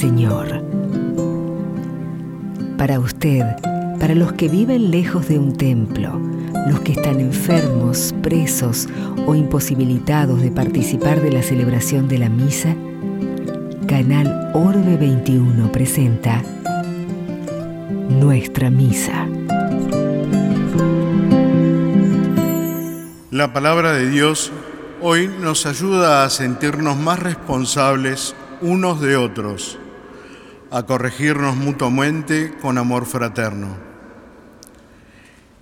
Señor. 0.00 0.62
Para 2.76 3.00
usted, 3.00 3.44
para 3.98 4.14
los 4.14 4.34
que 4.34 4.46
viven 4.46 4.90
lejos 4.90 5.26
de 5.26 5.38
un 5.38 5.56
templo, 5.56 6.20
los 6.68 6.80
que 6.80 6.92
están 6.92 7.18
enfermos, 7.18 8.14
presos 8.22 8.88
o 9.26 9.34
imposibilitados 9.34 10.42
de 10.42 10.50
participar 10.50 11.22
de 11.22 11.32
la 11.32 11.42
celebración 11.42 12.08
de 12.08 12.18
la 12.18 12.28
misa, 12.28 12.76
Canal 13.88 14.50
Orbe 14.52 14.98
21 14.98 15.72
presenta 15.72 16.42
Nuestra 18.10 18.68
Misa. 18.68 19.26
La 23.30 23.54
palabra 23.54 23.92
de 23.92 24.10
Dios 24.10 24.52
hoy 25.00 25.30
nos 25.40 25.64
ayuda 25.64 26.24
a 26.24 26.30
sentirnos 26.30 26.98
más 26.98 27.18
responsables 27.18 28.34
unos 28.60 29.00
de 29.00 29.16
otros, 29.16 29.78
a 30.70 30.82
corregirnos 30.84 31.56
mutuamente 31.56 32.54
con 32.60 32.78
amor 32.78 33.06
fraterno. 33.06 33.76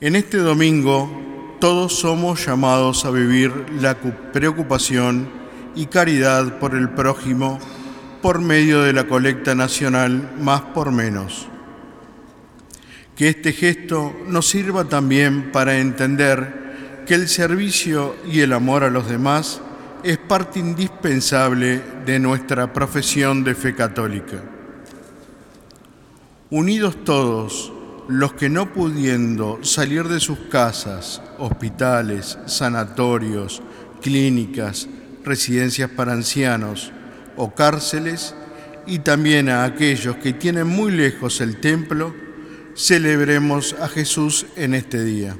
En 0.00 0.16
este 0.16 0.38
domingo 0.38 1.56
todos 1.60 1.98
somos 1.98 2.44
llamados 2.44 3.04
a 3.04 3.10
vivir 3.10 3.52
la 3.80 3.96
preocupación 4.32 5.28
y 5.74 5.86
caridad 5.86 6.58
por 6.58 6.74
el 6.74 6.90
prójimo 6.90 7.58
por 8.20 8.40
medio 8.40 8.82
de 8.82 8.92
la 8.92 9.06
colecta 9.06 9.54
nacional 9.54 10.32
Más 10.40 10.60
por 10.60 10.92
Menos. 10.92 11.48
Que 13.16 13.28
este 13.28 13.52
gesto 13.52 14.14
nos 14.26 14.48
sirva 14.48 14.84
también 14.84 15.52
para 15.52 15.78
entender 15.78 17.04
que 17.06 17.14
el 17.14 17.28
servicio 17.28 18.16
y 18.30 18.40
el 18.40 18.52
amor 18.52 18.82
a 18.82 18.90
los 18.90 19.08
demás 19.08 19.60
es 20.02 20.18
parte 20.18 20.58
indispensable 20.58 21.80
de 22.04 22.18
nuestra 22.18 22.72
profesión 22.72 23.44
de 23.44 23.54
fe 23.54 23.74
católica. 23.74 24.53
Unidos 26.54 27.02
todos, 27.02 27.72
los 28.06 28.34
que 28.34 28.48
no 28.48 28.72
pudiendo 28.72 29.58
salir 29.64 30.06
de 30.06 30.20
sus 30.20 30.38
casas, 30.38 31.20
hospitales, 31.36 32.38
sanatorios, 32.46 33.60
clínicas, 34.00 34.88
residencias 35.24 35.90
para 35.90 36.12
ancianos 36.12 36.92
o 37.34 37.52
cárceles, 37.56 38.36
y 38.86 39.00
también 39.00 39.48
a 39.48 39.64
aquellos 39.64 40.14
que 40.18 40.32
tienen 40.32 40.68
muy 40.68 40.92
lejos 40.92 41.40
el 41.40 41.60
templo, 41.60 42.14
celebremos 42.76 43.74
a 43.80 43.88
Jesús 43.88 44.46
en 44.54 44.74
este 44.74 45.02
día. 45.02 45.36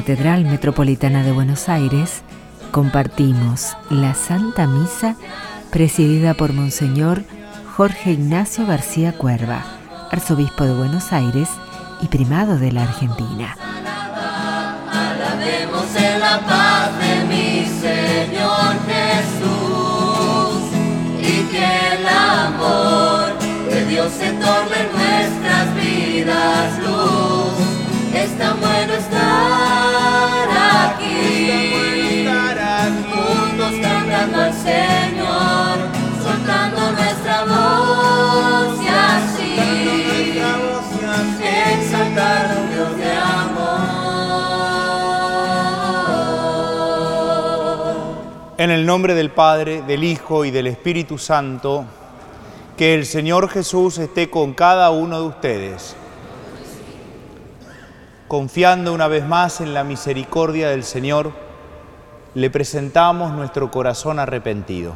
Catedral 0.00 0.46
Metropolitana 0.46 1.22
de 1.22 1.30
Buenos 1.30 1.68
Aires 1.68 2.22
compartimos 2.70 3.76
la 3.90 4.14
Santa 4.14 4.66
Misa 4.66 5.14
presidida 5.70 6.32
por 6.32 6.54
Monseñor 6.54 7.22
Jorge 7.76 8.12
Ignacio 8.12 8.64
García 8.64 9.12
Cuerva, 9.12 9.62
arzobispo 10.10 10.64
de 10.64 10.72
Buenos 10.72 11.12
Aires 11.12 11.50
y 12.00 12.06
primado 12.06 12.56
de 12.56 12.72
la 12.72 12.84
Argentina. 12.84 13.54
Alabemos 14.90 15.84
la 16.18 16.40
paz 16.46 16.92
de 16.98 17.24
mi 17.26 17.66
Señor 17.66 18.76
Jesús 18.88 20.62
y 21.18 21.42
que 21.52 21.96
el 21.98 22.08
amor 22.08 23.38
de 23.70 23.84
Dios 23.84 24.10
se 24.12 24.30
torne 24.30 24.80
en 24.80 24.92
nuestras 24.96 25.74
vidas 25.74 26.78
luz. 26.78 27.39
Es 28.20 28.36
tan 28.36 28.60
bueno 28.60 28.92
estar 28.92 30.48
aquí, 30.84 32.28
juntos 33.10 33.72
cantando 33.80 34.42
al 34.42 34.52
Señor, 34.52 35.78
soltando 36.22 36.92
nuestra 36.92 37.44
voz 37.46 38.82
y 38.82 38.88
así. 38.88 39.56
Exaltar 41.72 42.50
a 42.50 42.56
un 42.60 42.68
Dios 42.74 42.96
de 42.98 43.12
amor. 43.12 43.80
En 48.58 48.70
el 48.70 48.84
nombre 48.84 49.14
del 49.14 49.30
Padre, 49.30 49.80
del 49.80 50.04
Hijo 50.04 50.44
y 50.44 50.50
del 50.50 50.66
Espíritu 50.66 51.16
Santo, 51.16 51.86
que 52.76 52.92
el 52.92 53.06
Señor 53.06 53.48
Jesús 53.48 53.96
esté 53.96 54.28
con 54.28 54.52
cada 54.52 54.90
uno 54.90 55.22
de 55.22 55.26
ustedes 55.26 55.96
confiando 58.30 58.94
una 58.94 59.08
vez 59.08 59.26
más 59.26 59.60
en 59.60 59.74
la 59.74 59.82
misericordia 59.82 60.68
del 60.68 60.84
Señor, 60.84 61.32
le 62.34 62.48
presentamos 62.48 63.32
nuestro 63.32 63.72
corazón 63.72 64.20
arrepentido. 64.20 64.94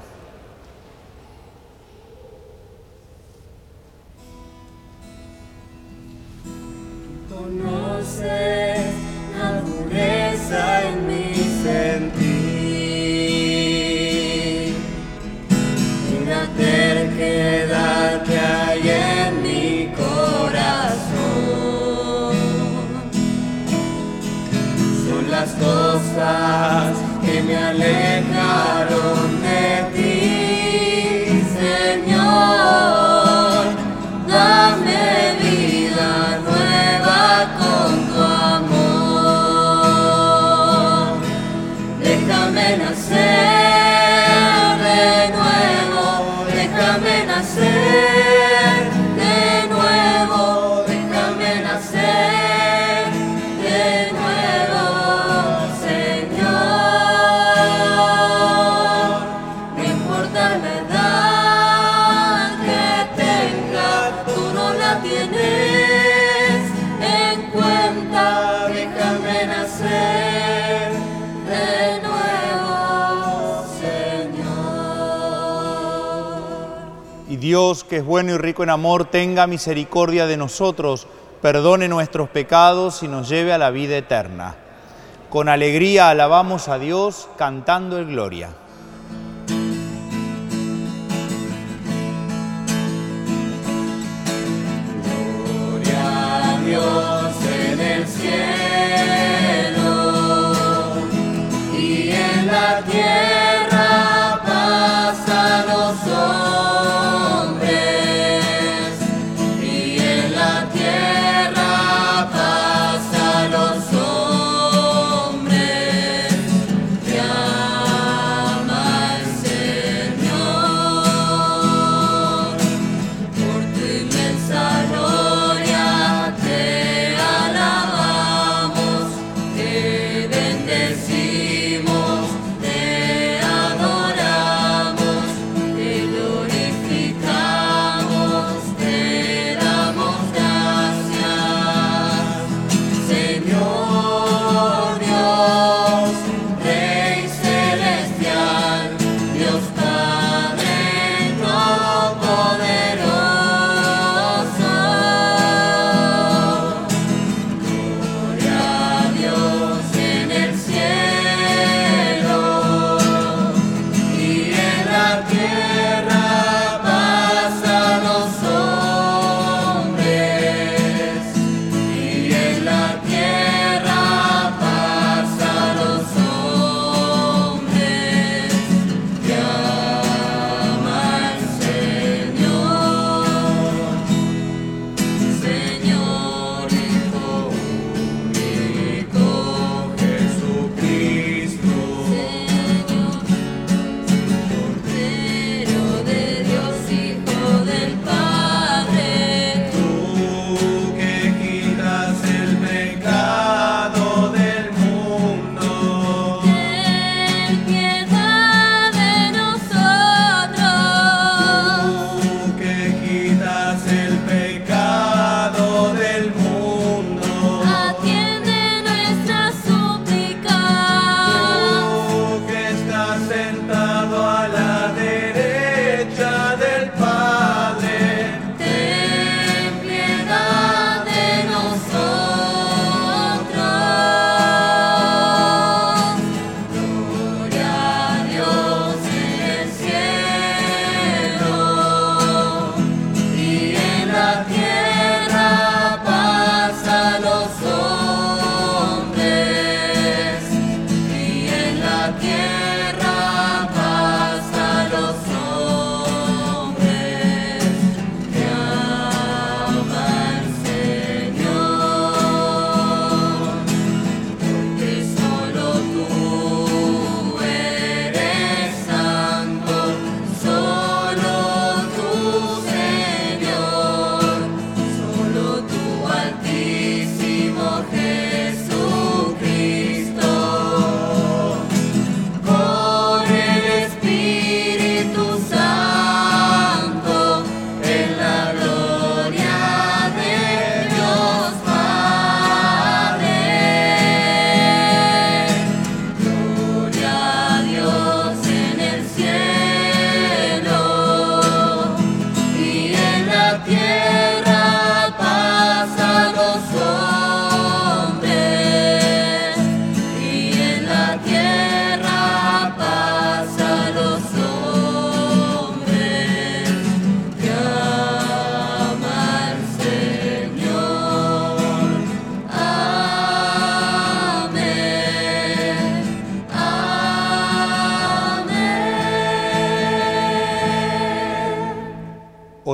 Que 27.24 27.42
me 27.42 27.56
alejaron 27.56 28.83
Dios, 77.44 77.84
que 77.84 77.98
es 77.98 78.04
bueno 78.06 78.32
y 78.32 78.38
rico 78.38 78.62
en 78.62 78.70
amor, 78.70 79.04
tenga 79.04 79.46
misericordia 79.46 80.24
de 80.24 80.38
nosotros, 80.38 81.06
perdone 81.42 81.88
nuestros 81.88 82.30
pecados 82.30 83.02
y 83.02 83.08
nos 83.08 83.28
lleve 83.28 83.52
a 83.52 83.58
la 83.58 83.68
vida 83.68 83.98
eterna. 83.98 84.56
Con 85.28 85.50
alegría 85.50 86.08
alabamos 86.08 86.68
a 86.68 86.78
Dios 86.78 87.28
cantando 87.36 87.98
el 87.98 88.06
Gloria. 88.06 88.48
Gloria 95.68 96.54
a 96.54 96.60
Dios 96.64 97.03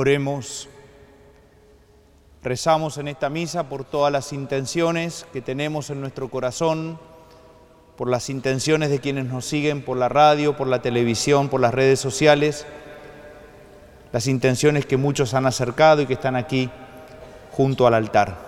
Oremos. 0.01 0.67
Rezamos 2.41 2.97
en 2.97 3.07
esta 3.07 3.29
misa 3.29 3.69
por 3.69 3.83
todas 3.83 4.11
las 4.11 4.33
intenciones 4.33 5.27
que 5.31 5.41
tenemos 5.41 5.91
en 5.91 6.01
nuestro 6.01 6.27
corazón, 6.27 6.99
por 7.97 8.09
las 8.09 8.31
intenciones 8.31 8.89
de 8.89 8.97
quienes 8.97 9.25
nos 9.25 9.45
siguen 9.45 9.83
por 9.83 9.97
la 9.97 10.09
radio, 10.09 10.57
por 10.57 10.65
la 10.65 10.81
televisión, 10.81 11.49
por 11.49 11.61
las 11.61 11.71
redes 11.71 11.99
sociales, 11.99 12.65
las 14.11 14.25
intenciones 14.25 14.87
que 14.87 14.97
muchos 14.97 15.35
han 15.35 15.45
acercado 15.45 16.01
y 16.01 16.07
que 16.07 16.13
están 16.13 16.35
aquí 16.35 16.71
junto 17.51 17.85
al 17.85 17.93
altar. 17.93 18.39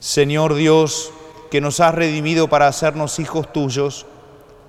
Señor 0.00 0.52
Dios, 0.52 1.14
que 1.50 1.62
nos 1.62 1.80
has 1.80 1.94
redimido 1.94 2.48
para 2.48 2.68
hacernos 2.68 3.20
hijos 3.20 3.50
tuyos, 3.54 4.04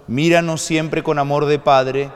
míranos 0.07 0.61
siempre 0.61 1.03
con 1.03 1.19
amor 1.19 1.45
de 1.45 1.59
Padre, 1.59 2.09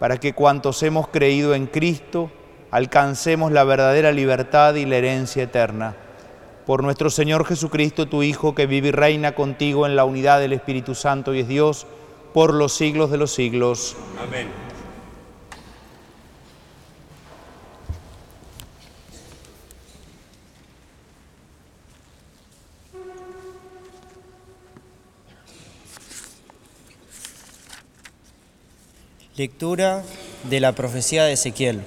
para 0.00 0.18
que 0.18 0.34
cuantos 0.34 0.82
hemos 0.82 1.08
creído 1.08 1.54
en 1.54 1.66
Cristo 1.66 2.30
alcancemos 2.70 3.52
la 3.52 3.64
verdadera 3.64 4.12
libertad 4.12 4.74
y 4.74 4.84
la 4.84 4.96
herencia 4.96 5.44
eterna. 5.44 5.96
Por 6.66 6.82
nuestro 6.82 7.10
Señor 7.10 7.46
Jesucristo, 7.46 8.06
tu 8.06 8.22
Hijo, 8.22 8.54
que 8.54 8.66
vive 8.66 8.88
y 8.88 8.92
reina 8.92 9.34
contigo 9.34 9.86
en 9.86 9.94
la 9.96 10.04
unidad 10.04 10.40
del 10.40 10.52
Espíritu 10.52 10.94
Santo 10.94 11.32
y 11.32 11.40
es 11.40 11.48
Dios, 11.48 11.86
por 12.34 12.52
los 12.52 12.74
siglos 12.74 13.10
de 13.10 13.18
los 13.18 13.32
siglos. 13.32 13.96
Amén. 14.20 14.65
Lectura 29.36 30.02
de 30.44 30.60
la 30.60 30.72
profecía 30.72 31.24
de 31.24 31.34
Ezequiel. 31.34 31.82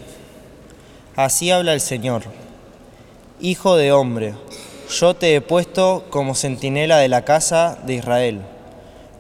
Así 1.16 1.50
habla 1.50 1.74
el 1.74 1.82
Señor. 1.82 2.22
Hijo 3.40 3.76
de 3.76 3.92
hombre, 3.92 4.36
yo 4.92 5.16
te 5.16 5.34
he 5.34 5.42
puesto 5.42 6.06
como 6.12 6.36
centinela 6.36 6.98
de 6.98 7.08
la 7.08 7.26
casa 7.26 7.80
de 7.88 7.96
Israel. 7.96 8.42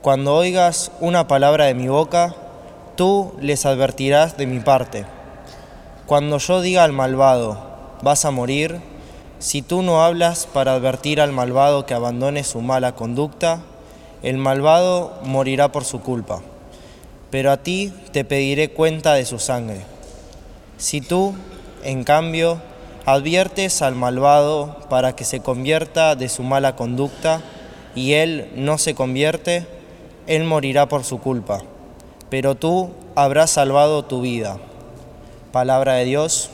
Cuando 0.03 0.35
oigas 0.35 0.91
una 0.99 1.27
palabra 1.27 1.65
de 1.65 1.73
mi 1.73 1.87
boca, 1.87 2.35
tú 2.95 3.33
les 3.41 3.65
advertirás 3.65 4.37
de 4.37 4.45
mi 4.45 4.59
parte. 4.59 5.07
Cuando 6.05 6.37
yo 6.37 6.61
diga 6.61 6.83
al 6.83 6.93
malvado, 6.93 7.59
vas 8.03 8.25
a 8.25 8.31
morir, 8.31 8.79
si 9.39 9.63
tú 9.63 9.81
no 9.81 10.03
hablas 10.03 10.45
para 10.45 10.73
advertir 10.73 11.19
al 11.19 11.31
malvado 11.31 11.87
que 11.87 11.95
abandone 11.95 12.43
su 12.43 12.61
mala 12.61 12.91
conducta, 12.91 13.63
el 14.21 14.37
malvado 14.37 15.17
morirá 15.23 15.71
por 15.71 15.83
su 15.83 16.01
culpa 16.01 16.43
pero 17.31 17.51
a 17.51 17.57
ti 17.57 17.93
te 18.11 18.25
pediré 18.25 18.69
cuenta 18.69 19.13
de 19.13 19.25
su 19.25 19.39
sangre. 19.39 19.81
Si 20.77 21.01
tú, 21.01 21.35
en 21.83 22.03
cambio, 22.03 22.61
adviertes 23.05 23.81
al 23.81 23.95
malvado 23.95 24.77
para 24.89 25.15
que 25.15 25.25
se 25.25 25.39
convierta 25.39 26.15
de 26.15 26.29
su 26.29 26.43
mala 26.43 26.75
conducta 26.75 27.41
y 27.95 28.13
él 28.13 28.49
no 28.55 28.77
se 28.77 28.95
convierte, 28.95 29.65
él 30.27 30.43
morirá 30.43 30.87
por 30.87 31.03
su 31.03 31.19
culpa, 31.19 31.61
pero 32.29 32.55
tú 32.55 32.91
habrás 33.15 33.51
salvado 33.51 34.05
tu 34.05 34.21
vida. 34.21 34.57
Palabra 35.51 35.95
de 35.95 36.05
Dios. 36.05 36.51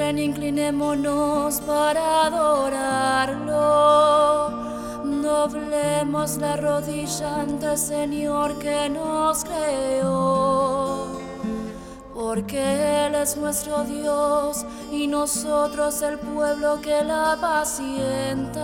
Inclinémonos 0.00 1.60
para 1.60 2.26
adorarlo. 2.26 3.58
Doblemos 5.22 6.36
la 6.38 6.56
rodilla 6.56 7.40
ante 7.40 7.72
el 7.72 7.78
Señor 7.78 8.58
que 8.58 8.88
nos 8.88 9.44
creó. 9.44 11.06
Porque 12.14 13.06
Él 13.06 13.16
es 13.16 13.36
nuestro 13.36 13.82
Dios 13.84 14.64
y 14.92 15.08
nosotros 15.08 16.00
el 16.02 16.18
pueblo 16.18 16.80
que 16.80 17.02
la 17.02 17.36
pacienta. 17.40 18.56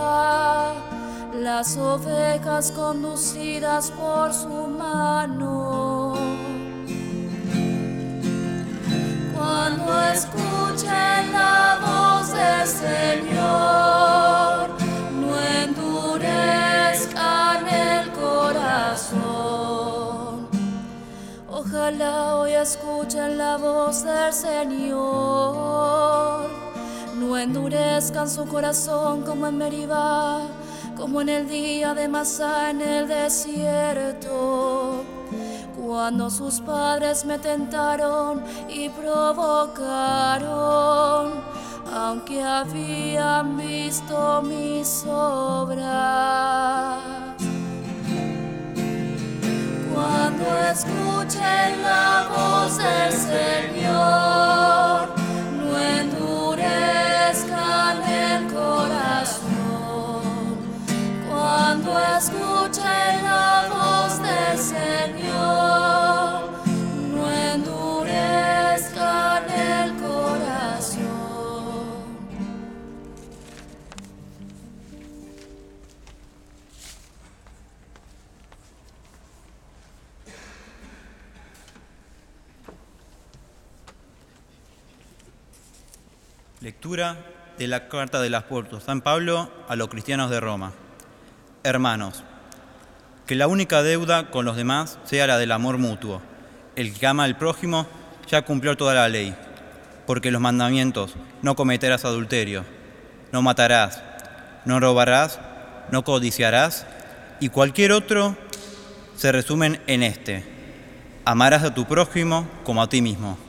Las 1.35 1.77
ovejas 1.77 2.71
conducidas 2.71 3.91
por 3.91 4.33
su 4.33 4.49
mano. 4.49 5.54
Escuchen 10.15 11.33
la 11.33 11.81
voz 11.85 12.33
del 12.33 12.69
Señor, 12.69 14.71
no 15.21 15.37
endurezcan 15.63 17.67
el 17.67 18.13
corazón. 18.13 19.25
Ojalá 21.51 22.37
hoy 22.37 22.53
escuchen 22.53 23.39
la 23.39 23.57
voz 23.57 24.05
del 24.05 24.33
Señor, 24.33 24.89
no 27.19 27.37
endurezcan 27.37 28.31
su 28.31 28.47
corazón 28.47 29.23
como 29.23 29.49
en 29.49 29.59
Meribá, 29.59 30.43
como 30.97 31.23
en 31.23 31.29
el 31.29 31.49
día 31.49 31.93
de 31.93 32.07
Masá 32.07 32.71
en 32.71 32.83
el 32.83 33.09
desierto 33.09 34.84
cuando 35.95 36.29
sus 36.29 36.61
padres 36.61 37.25
me 37.25 37.39
tentaron 37.39 38.43
y 38.69 38.89
provocaron, 38.89 39.75
aunque 41.95 42.43
habían 42.43 43.57
visto 43.57 44.43
mis 44.43 45.05
obras. 45.07 46.99
Cuando 49.95 50.45
escuchen 50.73 51.81
la 51.81 52.27
voz 52.35 52.77
del 52.77 53.13
Señor, 53.13 55.11
no 55.61 55.79
endurezcan 55.79 57.23
el 58.03 58.53
corazón. 58.53 60.25
Cuando 61.31 61.97
escuchen 62.19 63.23
la 63.23 63.69
voz 63.71 64.19
del 64.21 64.59
Señor, 64.59 65.84
Lectura 86.65 87.19
de 87.59 87.69
la 87.69 87.89
carta 87.89 88.23
del 88.23 88.35
apóstol 88.35 88.81
San 88.81 89.03
Pablo 89.03 89.51
a 89.69 89.77
los 89.77 89.89
cristianos 89.89 90.31
de 90.31 90.41
Roma. 90.41 90.73
Hermanos, 91.63 92.25
que 93.27 93.35
la 93.35 93.49
única 93.49 93.83
deuda 93.83 94.31
con 94.31 94.47
los 94.47 94.57
demás 94.57 94.99
sea 95.05 95.27
la 95.27 95.37
del 95.37 95.53
amor 95.53 95.77
mutuo. 95.77 96.23
El 96.75 96.95
que 96.95 97.07
ama 97.07 97.25
al 97.25 97.37
prójimo 97.37 97.87
ya 98.31 98.47
cumplió 98.47 98.79
toda 98.79 98.95
la 98.95 99.11
ley, 99.11 99.35
porque 100.07 100.31
los 100.31 100.41
mandamientos, 100.41 101.17
no 101.43 101.55
cometerás 101.55 102.07
adulterio, 102.07 102.65
no 103.31 103.43
matarás, 103.43 104.03
no 104.65 104.81
robarás, 104.81 105.41
no 105.91 106.03
codiciarás, 106.03 106.87
y 107.41 107.51
cualquier 107.51 107.93
otro 107.93 108.39
se 109.17 109.33
resumen 109.33 109.83
en 109.87 110.03
este. 110.03 110.43
Amarás 111.27 111.63
a 111.63 111.75
tu 111.75 111.85
prójimo 111.85 112.49
como 112.65 112.83
a 112.83 112.89
ti 112.89 113.03
mismo. 113.03 113.44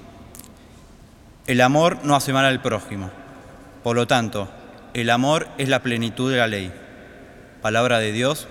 El 1.48 1.62
amor 1.62 2.00
no 2.04 2.16
hace 2.16 2.34
mal 2.34 2.46
al 2.46 2.62
prójimo. 2.62 3.12
Por 3.84 3.96
lo 3.96 4.08
tanto, 4.08 4.50
el 4.96 5.12
amor 5.12 5.48
es 5.60 5.70
la 5.70 5.84
plenitud 5.84 6.32
de 6.32 6.38
la 6.38 6.48
ley. 6.48 6.72
Palabra 7.62 8.00
de 8.00 8.12
Dios. 8.12 8.48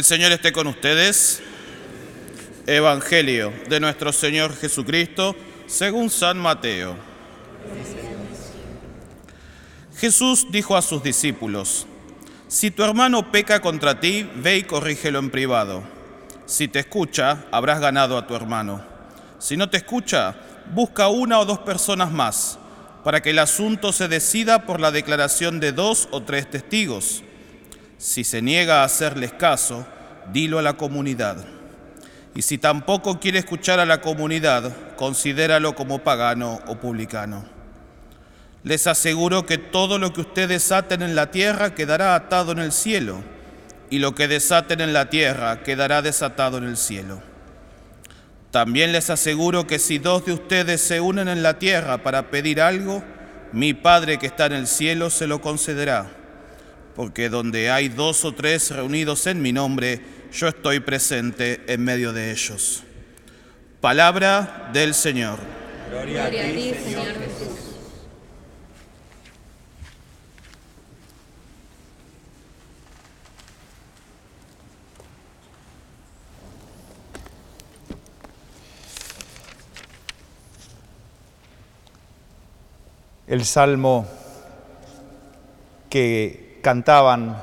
El 0.00 0.04
Señor 0.04 0.32
esté 0.32 0.50
con 0.50 0.66
ustedes. 0.66 1.42
Evangelio 2.66 3.52
de 3.68 3.80
nuestro 3.80 4.14
Señor 4.14 4.56
Jesucristo 4.56 5.36
según 5.66 6.08
San 6.08 6.38
Mateo. 6.38 6.96
Jesús 9.98 10.46
dijo 10.50 10.74
a 10.74 10.80
sus 10.80 11.02
discípulos, 11.02 11.86
si 12.48 12.70
tu 12.70 12.82
hermano 12.82 13.30
peca 13.30 13.60
contra 13.60 14.00
ti, 14.00 14.26
ve 14.36 14.56
y 14.56 14.62
corrígelo 14.62 15.18
en 15.18 15.28
privado. 15.28 15.82
Si 16.46 16.66
te 16.66 16.78
escucha, 16.78 17.44
habrás 17.52 17.78
ganado 17.78 18.16
a 18.16 18.26
tu 18.26 18.34
hermano. 18.34 18.82
Si 19.38 19.58
no 19.58 19.68
te 19.68 19.76
escucha, 19.76 20.34
busca 20.74 21.08
una 21.08 21.38
o 21.40 21.44
dos 21.44 21.58
personas 21.58 22.10
más, 22.10 22.58
para 23.04 23.20
que 23.20 23.32
el 23.32 23.38
asunto 23.38 23.92
se 23.92 24.08
decida 24.08 24.64
por 24.64 24.80
la 24.80 24.92
declaración 24.92 25.60
de 25.60 25.72
dos 25.72 26.08
o 26.10 26.22
tres 26.22 26.48
testigos. 26.48 27.22
Si 28.00 28.24
se 28.24 28.40
niega 28.40 28.80
a 28.80 28.84
hacerles 28.84 29.30
caso, 29.34 29.86
dilo 30.32 30.58
a 30.58 30.62
la 30.62 30.72
comunidad. 30.72 31.44
Y 32.34 32.40
si 32.40 32.56
tampoco 32.56 33.20
quiere 33.20 33.40
escuchar 33.40 33.78
a 33.78 33.84
la 33.84 34.00
comunidad, 34.00 34.72
considéralo 34.96 35.74
como 35.74 35.98
pagano 35.98 36.60
o 36.66 36.76
publicano. 36.76 37.44
Les 38.64 38.86
aseguro 38.86 39.44
que 39.44 39.58
todo 39.58 39.98
lo 39.98 40.14
que 40.14 40.22
ustedes 40.22 40.72
aten 40.72 41.02
en 41.02 41.14
la 41.14 41.30
tierra 41.30 41.74
quedará 41.74 42.14
atado 42.14 42.52
en 42.52 42.60
el 42.60 42.72
cielo, 42.72 43.22
y 43.90 43.98
lo 43.98 44.14
que 44.14 44.28
desaten 44.28 44.80
en 44.80 44.94
la 44.94 45.10
tierra 45.10 45.62
quedará 45.62 46.00
desatado 46.00 46.56
en 46.56 46.64
el 46.64 46.78
cielo. 46.78 47.20
También 48.50 48.92
les 48.92 49.10
aseguro 49.10 49.66
que 49.66 49.78
si 49.78 49.98
dos 49.98 50.24
de 50.24 50.32
ustedes 50.32 50.80
se 50.80 51.02
unen 51.02 51.28
en 51.28 51.42
la 51.42 51.58
tierra 51.58 51.98
para 51.98 52.30
pedir 52.30 52.62
algo, 52.62 53.04
mi 53.52 53.74
Padre 53.74 54.18
que 54.18 54.26
está 54.26 54.46
en 54.46 54.54
el 54.54 54.68
cielo 54.68 55.10
se 55.10 55.26
lo 55.26 55.42
concederá. 55.42 56.19
Porque 56.94 57.28
donde 57.28 57.70
hay 57.70 57.88
dos 57.88 58.24
o 58.24 58.32
tres 58.32 58.70
reunidos 58.70 59.26
en 59.26 59.40
mi 59.40 59.52
nombre, 59.52 60.00
yo 60.32 60.48
estoy 60.48 60.80
presente 60.80 61.60
en 61.66 61.82
medio 61.82 62.12
de 62.12 62.30
ellos. 62.32 62.82
Palabra 63.80 64.70
del 64.72 64.94
Señor. 64.94 65.38
Gloria 65.90 66.26
a 66.26 66.30
ti, 66.30 66.74
Señor 66.84 67.14
Jesús. 67.14 67.70
el 83.30 83.44
salmo 83.44 84.08
que 85.88 86.49
cantaban 86.60 87.40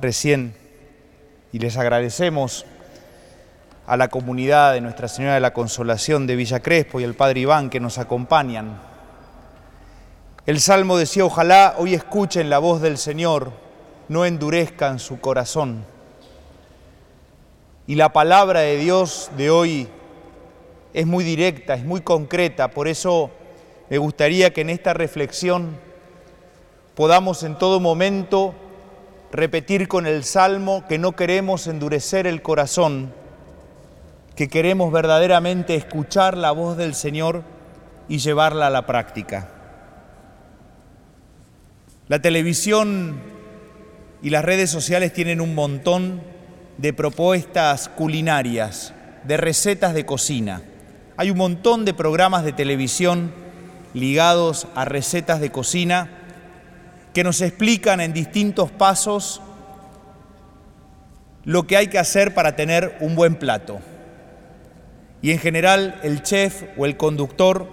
recién 0.00 0.54
y 1.52 1.58
les 1.58 1.76
agradecemos 1.76 2.66
a 3.86 3.96
la 3.96 4.08
comunidad 4.08 4.72
de 4.72 4.80
Nuestra 4.80 5.08
Señora 5.08 5.34
de 5.34 5.40
la 5.40 5.52
Consolación 5.52 6.26
de 6.26 6.36
Villa 6.36 6.60
Crespo 6.60 7.00
y 7.00 7.04
al 7.04 7.14
Padre 7.14 7.40
Iván 7.40 7.70
que 7.70 7.80
nos 7.80 7.98
acompañan. 7.98 8.78
El 10.44 10.60
salmo 10.60 10.96
decía, 10.96 11.24
ojalá 11.24 11.74
hoy 11.78 11.94
escuchen 11.94 12.50
la 12.50 12.58
voz 12.58 12.80
del 12.80 12.98
Señor, 12.98 13.52
no 14.08 14.24
endurezcan 14.24 14.98
su 14.98 15.20
corazón. 15.20 15.84
Y 17.86 17.94
la 17.94 18.12
palabra 18.12 18.60
de 18.60 18.76
Dios 18.76 19.30
de 19.36 19.50
hoy 19.50 19.88
es 20.92 21.06
muy 21.06 21.24
directa, 21.24 21.74
es 21.74 21.84
muy 21.84 22.00
concreta, 22.00 22.68
por 22.68 22.88
eso 22.88 23.30
me 23.88 23.98
gustaría 23.98 24.52
que 24.52 24.62
en 24.62 24.70
esta 24.70 24.94
reflexión 24.94 25.78
podamos 26.96 27.42
en 27.42 27.56
todo 27.56 27.78
momento 27.78 28.54
repetir 29.30 29.86
con 29.86 30.06
el 30.06 30.24
Salmo 30.24 30.84
que 30.88 30.98
no 30.98 31.12
queremos 31.12 31.66
endurecer 31.66 32.26
el 32.26 32.40
corazón, 32.40 33.12
que 34.34 34.48
queremos 34.48 34.90
verdaderamente 34.90 35.74
escuchar 35.74 36.38
la 36.38 36.52
voz 36.52 36.78
del 36.78 36.94
Señor 36.94 37.42
y 38.08 38.18
llevarla 38.18 38.68
a 38.68 38.70
la 38.70 38.86
práctica. 38.86 39.50
La 42.08 42.22
televisión 42.22 43.20
y 44.22 44.30
las 44.30 44.44
redes 44.44 44.70
sociales 44.70 45.12
tienen 45.12 45.42
un 45.42 45.54
montón 45.54 46.22
de 46.78 46.94
propuestas 46.94 47.90
culinarias, 47.90 48.94
de 49.24 49.36
recetas 49.36 49.92
de 49.92 50.06
cocina. 50.06 50.62
Hay 51.18 51.30
un 51.30 51.36
montón 51.36 51.84
de 51.84 51.92
programas 51.92 52.42
de 52.42 52.52
televisión 52.52 53.34
ligados 53.92 54.66
a 54.74 54.86
recetas 54.86 55.40
de 55.40 55.52
cocina 55.52 56.15
que 57.16 57.24
nos 57.24 57.40
explican 57.40 58.02
en 58.02 58.12
distintos 58.12 58.70
pasos 58.70 59.40
lo 61.44 61.66
que 61.66 61.78
hay 61.78 61.86
que 61.86 61.98
hacer 61.98 62.34
para 62.34 62.56
tener 62.56 62.98
un 63.00 63.16
buen 63.16 63.36
plato. 63.36 63.78
Y 65.22 65.30
en 65.30 65.38
general 65.38 65.98
el 66.02 66.22
chef 66.22 66.64
o 66.76 66.84
el 66.84 66.98
conductor 66.98 67.68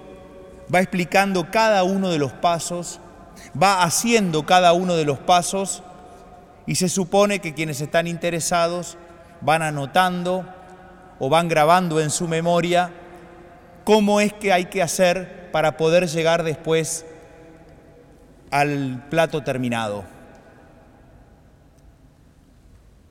va 0.74 0.80
explicando 0.80 1.52
cada 1.52 1.84
uno 1.84 2.10
de 2.10 2.20
los 2.20 2.32
pasos, 2.32 3.02
va 3.62 3.84
haciendo 3.84 4.46
cada 4.46 4.72
uno 4.72 4.96
de 4.96 5.04
los 5.04 5.20
pasos 5.20 5.84
y 6.66 6.76
se 6.76 6.88
supone 6.88 7.40
que 7.40 7.54
quienes 7.54 7.82
están 7.82 8.08
interesados 8.08 8.98
van 9.42 9.62
anotando 9.62 10.46
o 11.20 11.28
van 11.28 11.50
grabando 11.50 12.00
en 12.00 12.12
su 12.12 12.30
memoria 12.30 12.92
cómo 13.84 14.22
es 14.22 14.32
que 14.32 14.54
hay 14.54 14.68
que 14.68 14.82
hacer 14.82 15.52
para 15.52 15.76
poder 15.76 16.08
llegar 16.08 16.44
después 16.44 17.06
al 18.54 19.06
plato 19.10 19.42
terminado. 19.42 20.04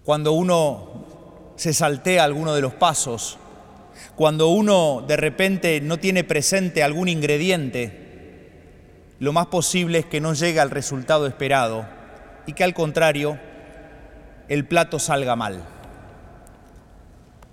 Cuando 0.04 0.32
uno 0.32 1.04
se 1.56 1.72
saltea 1.72 2.22
alguno 2.22 2.54
de 2.54 2.60
los 2.60 2.74
pasos, 2.74 3.38
cuando 4.14 4.50
uno 4.50 5.04
de 5.04 5.16
repente 5.16 5.80
no 5.80 5.98
tiene 5.98 6.22
presente 6.22 6.84
algún 6.84 7.08
ingrediente, 7.08 8.52
lo 9.18 9.32
más 9.32 9.46
posible 9.46 9.98
es 9.98 10.06
que 10.06 10.20
no 10.20 10.32
llegue 10.32 10.60
al 10.60 10.70
resultado 10.70 11.26
esperado 11.26 11.86
y 12.46 12.52
que 12.52 12.62
al 12.62 12.72
contrario 12.72 13.36
el 14.48 14.64
plato 14.64 15.00
salga 15.00 15.34
mal. 15.34 15.64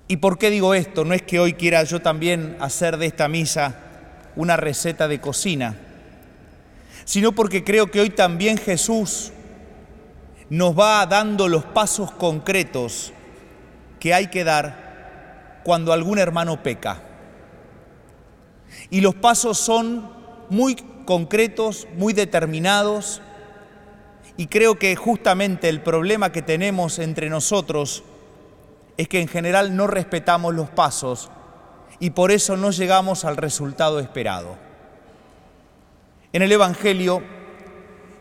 ¿Y 0.08 0.17
por 0.17 0.38
qué 0.38 0.52
digo 0.52 0.75
esto? 0.75 1.06
No 1.06 1.15
es 1.15 1.23
que 1.23 1.39
hoy 1.39 1.54
quiera 1.54 1.84
yo 1.86 2.04
también 2.04 2.56
hacer 2.60 2.97
de 2.97 3.08
esta 3.08 3.28
misa 3.28 3.73
una 4.36 4.58
receta 4.58 5.08
de 5.08 5.19
cocina, 5.19 5.88
sino 7.10 7.32
porque 7.32 7.63
creo 7.63 7.89
que 7.89 8.02
hoy 8.02 8.12
también 8.12 8.60
Jesús 8.60 9.32
nos 10.48 10.78
va 10.78 11.04
dando 11.08 11.48
los 11.48 11.65
pasos 11.65 12.12
concretos 12.12 13.13
que 14.00 14.13
hay 14.13 14.28
que 14.28 14.43
dar 14.43 15.62
cuando 15.63 15.91
algún 15.91 16.19
hermano 16.19 16.62
peca. 16.62 17.02
Y 18.91 19.02
los 19.02 19.15
pasos 19.15 19.58
son 19.58 20.08
muy 20.52 20.76
concretos, 21.06 21.88
muy 21.95 22.13
determinados, 22.13 23.24
y 24.38 24.45
creo 24.45 24.78
que 24.78 24.95
justamente 24.95 25.67
el 25.67 25.82
problema 25.82 26.32
que 26.32 26.43
tenemos 26.43 27.00
entre 27.00 27.32
nosotros 27.32 28.04
es 28.98 29.08
que 29.08 29.19
en 29.19 29.28
general 29.28 29.76
no 29.76 29.88
respetamos 29.88 30.54
los 30.54 30.69
pasos 30.69 31.32
y 32.00 32.12
por 32.12 32.30
eso 32.30 32.56
no 32.56 32.69
llegamos 32.69 33.26
al 33.26 33.36
resultado 33.36 34.00
esperado. 34.00 34.68
En 36.32 36.42
el 36.42 36.52
Evangelio, 36.52 37.24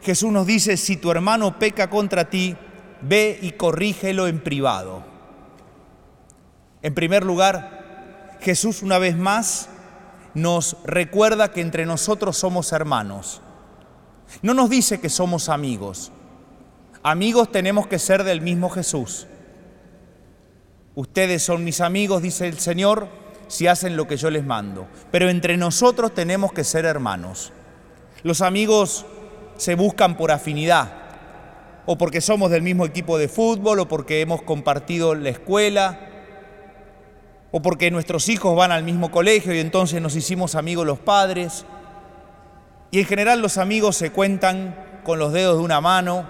Jesús 0.03 0.33
nos 0.33 0.47
dice, 0.47 0.77
si 0.77 0.97
tu 0.97 1.11
hermano 1.11 1.59
peca 1.59 1.91
contra 1.91 2.31
ti, 2.31 2.57
ve 3.03 3.39
y 3.43 3.53
corrígelo 3.53 4.27
en 4.27 4.41
privado. 4.41 5.05
En 6.83 6.95
primer 6.95 7.25
lugar, 7.25 8.39
Jesús 8.41 8.83
una 8.83 8.99
vez 8.99 9.17
más 9.17 9.69
nos 10.35 10.77
recuerda 10.85 11.51
que 11.53 11.61
entre 11.61 11.85
nosotros 11.85 12.37
somos 12.37 12.73
hermanos. 12.73 13.43
No 14.43 14.55
nos 14.55 14.71
dice 14.71 15.01
que 15.01 15.09
somos 15.09 15.49
amigos. 15.49 16.13
Amigos 17.03 17.51
tenemos 17.51 17.87
que 17.87 17.99
ser 17.99 18.25
del 18.25 18.41
mismo 18.41 18.71
Jesús. 18.71 19.27
Ustedes 20.95 21.43
son 21.43 21.65
mis 21.65 21.81
amigos, 21.81 22.23
dice 22.23 22.47
el 22.49 22.59
Señor, 22.59 23.09
si 23.49 23.67
hacen 23.67 23.97
lo 23.97 24.07
que 24.07 24.17
yo 24.17 24.31
les 24.31 24.45
mando. 24.45 24.87
Pero 25.11 25.29
entre 25.29 25.57
nosotros 25.57 26.15
tenemos 26.15 26.53
que 26.53 26.65
ser 26.65 26.85
hermanos. 26.85 27.53
Los 28.23 28.41
amigos 28.41 29.07
se 29.57 29.75
buscan 29.75 30.17
por 30.17 30.31
afinidad, 30.31 30.93
o 31.87 31.97
porque 31.97 32.21
somos 32.21 32.51
del 32.51 32.63
mismo 32.63 32.85
equipo 32.85 33.17
de 33.17 33.29
fútbol, 33.29 33.81
o 33.81 33.89
porque 33.89 34.21
hemos 34.21 34.43
compartido 34.43 35.15
la 35.15 35.31
escuela, 35.31 36.01
o 37.51 37.63
porque 37.63 37.91
nuestros 37.91 38.29
hijos 38.29 38.57
van 38.57 38.73
al 38.73 38.83
mismo 38.83 39.11
colegio 39.11 39.55
y 39.55 39.61
entonces 39.61 40.03
nos 40.03 40.17
hicimos 40.17 40.55
amigos 40.55 40.87
los 40.87 40.99
padres. 40.99 41.65
Y 42.91 43.01
en 43.01 43.07
general 43.07 43.41
los 43.41 43.57
amigos 43.57 43.97
se 43.97 44.11
cuentan 44.11 45.01
con 45.05 45.19
los 45.19 45.33
dedos 45.33 45.57
de 45.57 45.65
una 45.65 45.81
mano. 45.81 46.27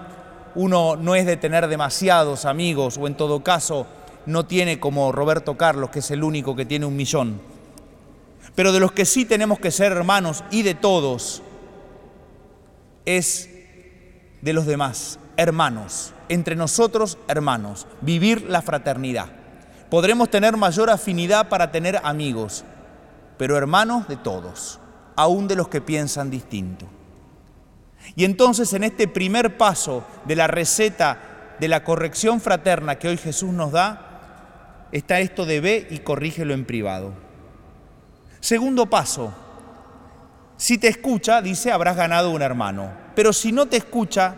Uno 0.55 0.95
no 0.95 1.15
es 1.15 1.25
de 1.25 1.37
tener 1.37 1.67
demasiados 1.67 2.45
amigos 2.45 2.97
o 2.97 3.07
en 3.07 3.15
todo 3.15 3.43
caso 3.43 3.85
no 4.25 4.45
tiene 4.45 4.79
como 4.79 5.11
Roberto 5.11 5.57
Carlos, 5.57 5.89
que 5.89 5.99
es 5.99 6.11
el 6.11 6.23
único 6.23 6.55
que 6.55 6.65
tiene 6.65 6.85
un 6.85 6.95
millón. 6.95 7.41
Pero 8.55 8.71
de 8.71 8.79
los 8.79 8.93
que 8.93 9.05
sí 9.05 9.25
tenemos 9.25 9.59
que 9.59 9.71
ser 9.71 9.91
hermanos 9.91 10.43
y 10.51 10.63
de 10.63 10.75
todos 10.75 11.41
es 13.05 13.49
de 14.41 14.53
los 14.53 14.65
demás, 14.65 15.19
hermanos, 15.37 16.13
entre 16.29 16.55
nosotros 16.55 17.17
hermanos, 17.27 17.87
vivir 18.01 18.43
la 18.49 18.61
fraternidad. 18.61 19.27
Podremos 19.89 20.29
tener 20.29 20.55
mayor 20.55 20.89
afinidad 20.89 21.49
para 21.49 21.71
tener 21.71 21.99
amigos, 22.03 22.63
pero 23.37 23.57
hermanos 23.57 24.07
de 24.07 24.17
todos, 24.17 24.79
aún 25.15 25.47
de 25.47 25.55
los 25.55 25.67
que 25.67 25.81
piensan 25.81 26.29
distinto. 26.29 26.85
Y 28.15 28.25
entonces 28.25 28.71
en 28.73 28.83
este 28.83 29.07
primer 29.07 29.57
paso 29.57 30.03
de 30.25 30.35
la 30.35 30.47
receta 30.47 31.55
de 31.59 31.67
la 31.67 31.83
corrección 31.83 32.39
fraterna 32.39 32.95
que 32.95 33.09
hoy 33.09 33.17
Jesús 33.17 33.51
nos 33.51 33.71
da, 33.71 34.87
está 34.91 35.19
esto 35.19 35.45
de 35.45 35.59
ve 35.59 35.87
y 35.89 35.99
corrígelo 35.99 36.53
en 36.53 36.65
privado. 36.65 37.13
Segundo 38.39 38.85
paso, 38.85 39.33
si 40.59 40.77
te 40.77 40.89
escucha, 40.89 41.41
dice, 41.41 41.71
habrás 41.71 41.95
ganado 41.95 42.31
un 42.31 42.41
hermano. 42.41 42.91
Pero 43.15 43.31
si 43.31 43.53
no 43.53 43.67
te 43.67 43.77
escucha, 43.77 44.35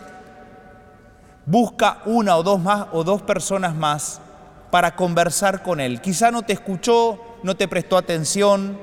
busca 1.48 2.04
una 2.06 2.38
o 2.38 2.44
dos 2.44 2.62
más 2.62 2.86
o 2.92 3.04
dos 3.04 3.24
personas 3.24 3.74
más 3.74 4.22
para 4.70 4.96
conversar 4.96 5.64
con 5.64 5.80
él. 5.80 6.00
Quizá 6.00 6.30
no 6.30 6.44
te 6.44 6.54
escuchó, 6.54 7.20
no 7.42 7.58
te 7.58 7.68
prestó 7.68 7.98
atención, 7.98 8.78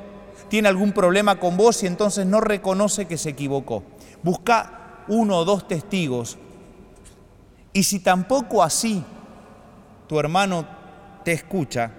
tiene 0.48 0.66
algún 0.66 0.90
problema 0.90 1.38
con 1.38 1.57
vos 1.57 1.81
y 1.85 1.87
entonces 1.87 2.27
no 2.27 2.40
reconoce 2.40 3.07
que 3.07 3.16
se 3.16 3.31
equivocó. 3.31 3.85
Busca 4.24 5.05
uno 5.07 5.37
o 5.37 5.44
dos 5.44 5.68
testigos. 5.68 6.38
Y 7.72 7.85
si 7.85 8.01
tampoco 8.01 8.64
así 8.64 9.05
tu 10.09 10.18
hermano 10.18 10.66
te 11.24 11.31
escucha, 11.31 11.92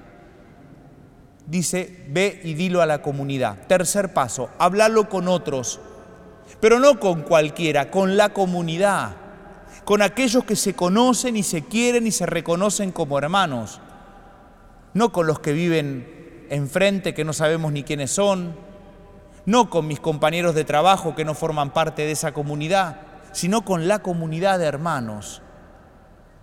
dice, 1.49 2.05
ve 2.07 2.39
y 2.43 2.53
dilo 2.53 2.81
a 2.81 2.85
la 2.85 3.01
comunidad. 3.01 3.67
Tercer 3.67 4.13
paso, 4.13 4.49
háblalo 4.59 5.09
con 5.09 5.27
otros, 5.27 5.79
pero 6.59 6.79
no 6.79 6.99
con 6.99 7.23
cualquiera, 7.23 7.91
con 7.91 8.17
la 8.17 8.29
comunidad 8.29 9.15
con 9.89 10.03
aquellos 10.03 10.43
que 10.43 10.55
se 10.55 10.75
conocen 10.75 11.35
y 11.35 11.41
se 11.41 11.63
quieren 11.63 12.05
y 12.05 12.12
se 12.12 12.27
reconocen 12.27 12.91
como 12.91 13.17
hermanos, 13.17 13.81
no 14.93 15.12
con 15.12 15.25
los 15.25 15.39
que 15.39 15.51
viven 15.51 16.45
enfrente 16.51 17.15
que 17.15 17.25
no 17.25 17.33
sabemos 17.33 17.71
ni 17.71 17.81
quiénes 17.81 18.12
son, 18.12 18.55
no 19.47 19.71
con 19.71 19.88
mis 19.88 19.99
compañeros 19.99 20.53
de 20.53 20.63
trabajo 20.63 21.15
que 21.15 21.25
no 21.25 21.33
forman 21.33 21.71
parte 21.71 22.03
de 22.03 22.12
esa 22.12 22.33
comunidad, 22.33 23.01
sino 23.31 23.65
con 23.65 23.88
la 23.88 24.03
comunidad 24.03 24.59
de 24.59 24.65
hermanos, 24.65 25.41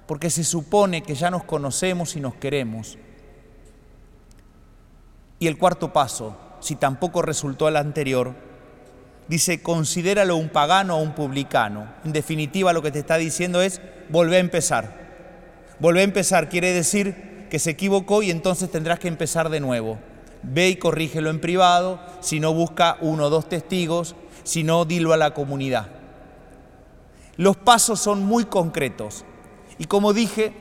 porque 0.09 0.29
se 0.29 0.43
supone 0.43 1.05
que 1.05 1.15
ya 1.15 1.31
nos 1.31 1.45
conocemos 1.45 2.17
y 2.17 2.21
nos 2.21 2.35
queremos. 2.35 2.99
Y 5.39 5.47
el 5.47 5.59
cuarto 5.59 5.93
paso, 5.93 6.37
si 6.61 6.77
tampoco 6.77 7.23
resultó 7.23 7.69
el 7.69 7.77
anterior, 7.77 8.35
dice, 9.29 9.63
considéralo 9.63 10.37
un 10.37 10.49
pagano 10.49 10.97
o 10.97 11.03
un 11.03 11.15
publicano. 11.15 11.89
En 12.05 12.13
definitiva, 12.13 12.73
lo 12.73 12.83
que 12.83 12.91
te 12.91 13.01
está 13.01 13.17
diciendo 13.17 13.61
es, 13.61 13.81
volvé 14.09 14.37
a 14.37 14.41
empezar. 14.41 15.07
Volvé 15.79 16.01
a 16.01 16.05
empezar 16.05 16.49
quiere 16.49 16.73
decir 16.73 17.47
que 17.51 17.59
se 17.59 17.71
equivocó 17.71 18.23
y 18.23 18.31
entonces 18.31 18.71
tendrás 18.71 18.99
que 18.99 19.09
empezar 19.09 19.51
de 19.51 19.61
nuevo. 19.61 19.99
Ve 20.43 20.69
y 20.71 20.77
corrígelo 20.77 21.31
en 21.31 21.41
privado, 21.41 22.01
si 22.21 22.41
no 22.41 22.55
busca 22.55 22.97
uno 23.01 23.25
o 23.25 23.31
dos 23.31 23.49
testigos, 23.49 24.17
si 24.43 24.63
no 24.63 24.85
dilo 24.85 25.13
a 25.13 25.17
la 25.17 25.35
comunidad. 25.35 25.89
Los 27.37 27.57
pasos 27.57 28.01
son 28.01 28.25
muy 28.25 28.47
concretos. 28.47 29.25
Y 29.79 29.85
como 29.85 30.13
dije, 30.13 30.55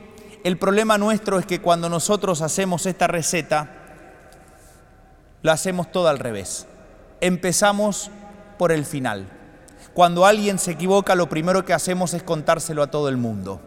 el 0.44 0.58
problema 0.58 0.98
nuestro 0.98 1.38
es 1.38 1.46
que 1.46 1.60
cuando 1.60 1.88
nosotros 1.88 2.42
hacemos 2.42 2.84
esta 2.84 3.06
receta, 3.06 3.75
la 5.46 5.52
hacemos 5.52 5.92
todo 5.92 6.08
al 6.08 6.18
revés. 6.18 6.66
Empezamos 7.20 8.10
por 8.58 8.72
el 8.72 8.84
final. 8.84 9.28
Cuando 9.94 10.26
alguien 10.26 10.58
se 10.58 10.72
equivoca, 10.72 11.14
lo 11.14 11.28
primero 11.28 11.64
que 11.64 11.72
hacemos 11.72 12.14
es 12.14 12.24
contárselo 12.24 12.82
a 12.82 12.88
todo 12.88 13.08
el 13.08 13.16
mundo. 13.16 13.60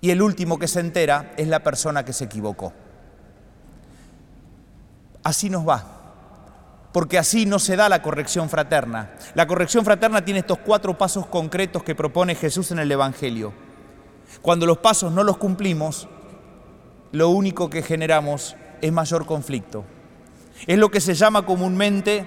Y 0.00 0.10
el 0.10 0.20
último 0.20 0.58
que 0.58 0.66
se 0.66 0.80
entera 0.80 1.32
es 1.36 1.46
la 1.46 1.62
persona 1.62 2.04
que 2.04 2.12
se 2.12 2.24
equivocó. 2.24 2.72
Así 5.22 5.48
nos 5.48 5.66
va, 5.66 5.84
porque 6.90 7.16
así 7.16 7.46
no 7.46 7.60
se 7.60 7.76
da 7.76 7.88
la 7.88 8.02
corrección 8.02 8.50
fraterna. 8.50 9.12
La 9.36 9.46
corrección 9.46 9.84
fraterna 9.84 10.24
tiene 10.24 10.40
estos 10.40 10.58
cuatro 10.58 10.98
pasos 10.98 11.26
concretos 11.26 11.84
que 11.84 11.94
propone 11.94 12.34
Jesús 12.34 12.72
en 12.72 12.80
el 12.80 12.90
Evangelio. 12.90 13.54
Cuando 14.42 14.66
los 14.66 14.78
pasos 14.78 15.12
no 15.12 15.22
los 15.22 15.36
cumplimos, 15.36 16.08
lo 17.12 17.28
único 17.28 17.70
que 17.70 17.80
generamos 17.80 18.56
es 18.84 18.92
mayor 18.92 19.24
conflicto. 19.24 19.82
Es 20.66 20.76
lo 20.76 20.90
que 20.90 21.00
se 21.00 21.14
llama 21.14 21.46
comúnmente 21.46 22.26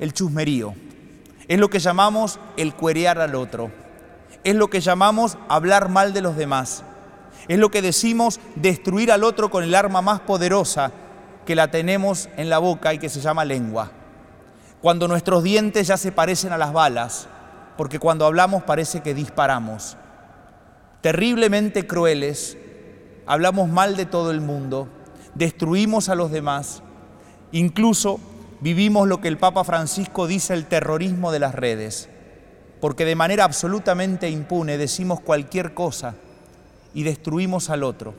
el 0.00 0.14
chusmerío. 0.14 0.72
Es 1.48 1.58
lo 1.58 1.68
que 1.68 1.80
llamamos 1.80 2.40
el 2.56 2.74
cuerear 2.74 3.18
al 3.18 3.34
otro. 3.34 3.70
Es 4.42 4.54
lo 4.54 4.70
que 4.70 4.80
llamamos 4.80 5.36
hablar 5.50 5.90
mal 5.90 6.14
de 6.14 6.22
los 6.22 6.34
demás. 6.34 6.82
Es 7.46 7.58
lo 7.58 7.70
que 7.70 7.82
decimos 7.82 8.40
destruir 8.54 9.12
al 9.12 9.22
otro 9.22 9.50
con 9.50 9.64
el 9.64 9.74
arma 9.74 10.00
más 10.00 10.20
poderosa 10.20 10.92
que 11.44 11.54
la 11.54 11.70
tenemos 11.70 12.30
en 12.38 12.48
la 12.48 12.56
boca 12.56 12.94
y 12.94 12.98
que 12.98 13.10
se 13.10 13.20
llama 13.20 13.44
lengua. 13.44 13.90
Cuando 14.80 15.08
nuestros 15.08 15.42
dientes 15.42 15.88
ya 15.88 15.98
se 15.98 16.10
parecen 16.10 16.54
a 16.54 16.58
las 16.58 16.72
balas, 16.72 17.28
porque 17.76 17.98
cuando 17.98 18.24
hablamos 18.24 18.62
parece 18.62 19.02
que 19.02 19.12
disparamos. 19.12 19.98
Terriblemente 21.02 21.86
crueles, 21.86 22.56
hablamos 23.26 23.68
mal 23.68 23.94
de 23.94 24.06
todo 24.06 24.30
el 24.30 24.40
mundo, 24.40 24.88
destruimos 25.36 26.08
a 26.08 26.14
los 26.14 26.30
demás, 26.30 26.82
incluso 27.52 28.18
vivimos 28.60 29.06
lo 29.06 29.20
que 29.20 29.28
el 29.28 29.38
Papa 29.38 29.64
Francisco 29.64 30.26
dice 30.26 30.54
el 30.54 30.66
terrorismo 30.66 31.30
de 31.30 31.38
las 31.38 31.54
redes, 31.54 32.08
porque 32.80 33.04
de 33.04 33.16
manera 33.16 33.44
absolutamente 33.44 34.30
impune 34.30 34.78
decimos 34.78 35.20
cualquier 35.20 35.74
cosa 35.74 36.14
y 36.94 37.02
destruimos 37.02 37.70
al 37.70 37.84
otro. 37.84 38.14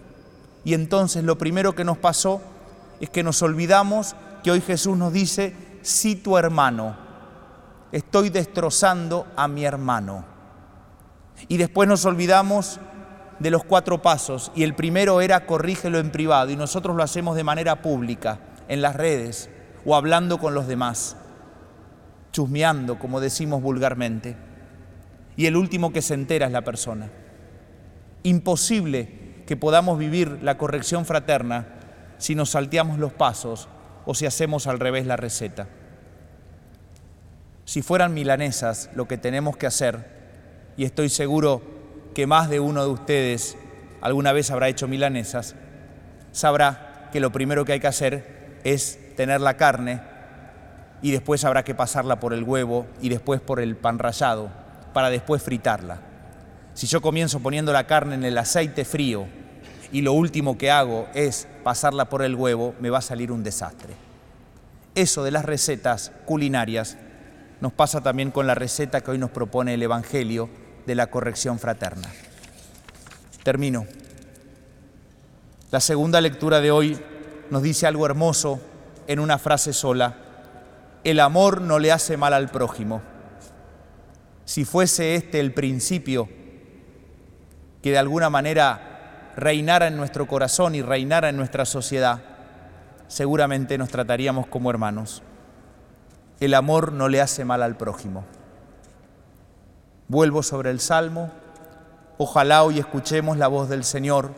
Y 0.63 0.73
entonces 0.73 1.23
lo 1.23 1.38
primero 1.38 1.73
que 1.73 1.84
nos 1.84 1.97
pasó 1.97 2.41
es 2.99 3.10
que 3.10 3.23
nos 3.23 3.41
olvidamos 3.41 4.15
que 4.43 4.51
hoy 4.51 4.62
Jesús 4.62 4.97
nos 4.97 5.13
dice, 5.13 5.56
si 5.82 6.15
tu 6.15 6.38
hermano, 6.38 6.95
estoy 7.91 8.30
destrozando 8.30 9.25
a 9.36 9.47
mi 9.47 9.65
hermano. 9.65 10.25
Y 11.47 11.58
después 11.58 11.88
nos 11.88 12.06
olvidamos 12.06 12.80
de 13.39 13.52
los 13.52 13.63
cuatro 13.63 14.02
pasos 14.02 14.52
y 14.56 14.63
el 14.63 14.73
primero 14.73 15.21
era 15.21 15.45
corrígelo 15.45 16.00
en 16.00 16.12
privado 16.12 16.50
y 16.50 16.56
nosotros 16.56 16.95
lo 16.95 17.04
hacemos 17.04 17.36
de 17.36 17.43
manera 17.43 17.82
pública, 17.82 18.39
en 18.67 18.82
las 18.82 18.95
redes 18.95 19.50
o 19.86 19.95
hablando 19.95 20.38
con 20.38 20.54
los 20.54 20.67
demás, 20.67 21.15
chusmeando, 22.32 23.00
como 23.00 23.19
decimos 23.19 23.62
vulgarmente. 23.62 24.36
Y 25.36 25.45
el 25.45 25.56
último 25.56 25.93
que 25.93 26.02
se 26.02 26.15
entera 26.15 26.47
es 26.47 26.52
la 26.52 26.63
persona. 26.63 27.10
Imposible 28.23 29.43
que 29.45 29.56
podamos 29.56 29.97
vivir 30.00 30.39
la 30.41 30.58
corrección 30.58 31.06
fraterna 31.06 31.67
si 32.17 32.36
nos 32.36 32.50
salteamos 32.50 32.97
los 32.97 33.13
pasos 33.13 33.69
o 34.06 34.15
si 34.15 34.26
hacemos 34.26 34.67
al 34.67 34.80
revés 34.80 35.06
la 35.06 35.15
receta. 35.15 35.67
Si 37.65 37.82
fueran 37.82 38.13
milanesas 38.13 38.89
lo 38.95 39.08
que 39.08 39.17
tenemos 39.17 39.58
que 39.58 39.67
hacer, 39.67 40.17
y 40.78 40.86
estoy 40.86 41.10
seguro 41.10 41.77
que 42.17 42.25
más 42.25 42.49
de 42.49 42.60
uno 42.60 42.82
de 42.82 42.89
ustedes 42.89 43.56
alguna 44.01 44.34
vez 44.34 44.49
habrá 44.49 44.69
hecho 44.69 44.88
milanesas, 44.88 45.53
sabrá 46.32 47.10
que 47.12 47.19
lo 47.19 47.32
primero 47.32 47.63
que 47.63 47.73
hay 47.73 47.80
que 47.80 47.86
hacer 47.86 48.58
es 48.63 48.97
tener 49.15 49.39
la 49.39 49.56
carne 49.56 50.01
y 51.03 51.12
después 51.12 51.45
habrá 51.45 51.63
que 51.63 51.75
pasarla 51.75 52.19
por 52.19 52.34
el 52.34 52.41
huevo 52.41 52.88
y 53.03 53.10
después 53.10 53.39
por 53.39 53.60
el 53.60 53.75
pan 53.75 53.99
rallado 53.99 54.49
para 54.93 55.12
después 55.12 55.43
fritarla. 55.43 55.99
Si 56.73 56.88
yo 56.88 57.01
comienzo 57.01 57.39
poniendo 57.39 57.71
la 57.71 57.86
carne 57.86 58.15
en 58.15 58.23
el 58.23 58.39
aceite 58.39 58.84
frío 58.84 59.27
y 59.91 60.01
lo 60.01 60.13
último 60.13 60.58
que 60.58 60.71
hago 60.71 61.08
es 61.13 61.47
pasarla 61.63 62.06
por 62.06 62.23
el 62.23 62.34
huevo, 62.34 62.73
me 62.80 62.89
va 62.89 62.97
a 62.97 63.01
salir 63.01 63.32
un 63.32 63.43
desastre. 63.43 63.93
Eso 64.95 65.23
de 65.23 65.30
las 65.30 65.45
recetas 65.45 66.12
culinarias 66.25 66.97
nos 67.62 67.73
pasa 67.73 68.01
también 68.01 68.32
con 68.32 68.47
la 68.47 68.56
receta 68.56 69.01
que 69.01 69.12
hoy 69.12 69.19
nos 69.19 69.30
propone 69.30 69.75
el 69.75 69.84
Evangelio 69.84 70.49
de 70.88 70.95
la 70.95 71.08
corrección 71.08 71.60
fraterna. 71.60 72.08
Termino. 73.43 73.86
La 75.69 75.82
segunda 75.82 76.21
lectura 76.21 76.62
de 76.62 76.71
hoy 76.71 76.97
nos 77.50 77.62
dice 77.62 77.86
algo 77.86 78.06
hermoso 78.06 78.62
en 79.06 79.19
una 79.19 79.38
frase 79.38 79.73
sola. 79.73 80.15
El 81.04 81.19
amor 81.19 81.62
no 81.62 81.78
le 81.78 81.91
hace 81.91 82.15
mal 82.15 82.34
al 82.34 82.50
prójimo. 82.50 83.02
Si 84.45 84.63
fuese 84.63 85.15
este 85.15 85.41
el 85.41 85.54
principio 85.54 86.30
que 87.82 87.91
de 87.91 87.97
alguna 87.97 88.30
manera 88.30 89.34
reinara 89.36 89.88
en 89.88 89.97
nuestro 89.97 90.26
corazón 90.26 90.73
y 90.73 90.82
reinara 90.82 91.28
en 91.28 91.36
nuestra 91.36 91.65
sociedad, 91.65 92.21
seguramente 93.08 93.78
nos 93.78 93.89
trataríamos 93.89 94.47
como 94.47 94.69
hermanos. 94.69 95.21
El 96.39 96.54
amor 96.54 96.93
no 96.93 97.10
le 97.10 97.19
hace 97.19 97.43
mal 97.43 97.62
al 97.62 97.76
prójimo. 97.76 98.23
Vuelvo 100.10 100.41
sobre 100.41 100.72
el 100.72 100.80
Salmo. 100.80 101.32
Ojalá 102.17 102.63
hoy 102.63 102.80
escuchemos 102.80 103.38
la 103.38 103.50
voz 103.50 103.67
del 103.67 103.84
Señor 103.84 104.32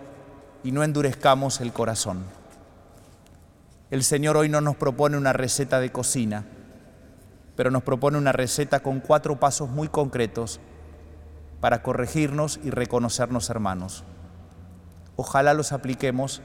y 0.63 0.71
no 0.71 0.84
endurezcamos 0.84 1.62
el 1.62 1.71
corazón. 1.73 2.23
El 3.91 4.03
Señor 4.03 4.36
hoy 4.36 4.49
no 4.49 4.62
nos 4.62 4.77
propone 4.77 5.15
una 5.15 5.32
receta 5.32 5.79
de 5.79 5.91
cocina, 5.91 6.45
pero 7.55 7.69
nos 7.69 7.84
propone 7.84 8.17
una 8.17 8.32
receta 8.32 8.79
con 8.79 8.99
cuatro 8.99 9.39
pasos 9.39 9.69
muy 9.69 9.89
concretos 9.89 10.60
para 11.62 11.84
corregirnos 11.84 12.60
y 12.63 12.71
reconocernos 12.71 13.51
hermanos. 13.51 14.03
Ojalá 15.17 15.53
los 15.53 15.71
apliquemos 15.71 16.41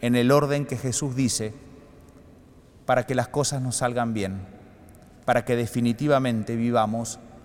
en 0.00 0.16
el 0.16 0.30
orden 0.32 0.64
que 0.64 0.78
Jesús 0.78 1.14
dice 1.14 1.54
para 2.86 3.04
que 3.04 3.14
las 3.14 3.28
cosas 3.28 3.60
nos 3.60 3.76
salgan 3.76 4.14
bien, 4.14 4.46
para 5.26 5.44
que 5.44 5.56
definitivamente 5.56 6.56
vivamos 6.56 7.20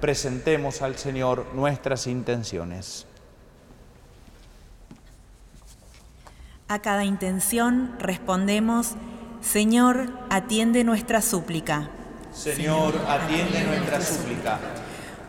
Presentemos 0.00 0.82
al 0.82 0.96
Señor 0.96 1.46
nuestras 1.54 2.06
intenciones. 2.06 3.06
A 6.68 6.80
cada 6.80 7.04
intención 7.04 7.96
respondemos, 7.98 8.94
Señor, 9.40 10.10
atiende 10.30 10.84
nuestra 10.84 11.22
súplica. 11.22 11.90
Señor, 12.32 12.94
atiende 13.08 13.64
nuestra 13.64 14.00
súplica. 14.00 14.58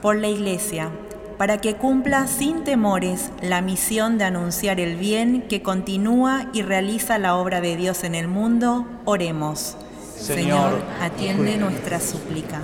Por 0.01 0.17
la 0.17 0.27
Iglesia 0.27 0.91
para 1.39 1.61
que 1.61 1.75
cumpla 1.75 2.27
sin 2.27 2.65
temores 2.65 3.31
la 3.41 3.61
misión 3.61 4.17
de 4.17 4.25
anunciar 4.25 4.81
el 4.81 4.97
bien 4.97 5.43
que 5.43 5.63
continúa 5.63 6.47
y 6.51 6.63
realiza 6.63 7.17
la 7.17 7.37
obra 7.37 7.61
de 7.61 7.77
Dios 7.77 8.03
en 8.03 8.13
el 8.13 8.27
mundo, 8.27 8.85
oremos. 9.05 9.77
Señor, 10.17 10.83
atiende 10.99 11.55
nuestra 11.55 12.01
súplica. 12.01 12.59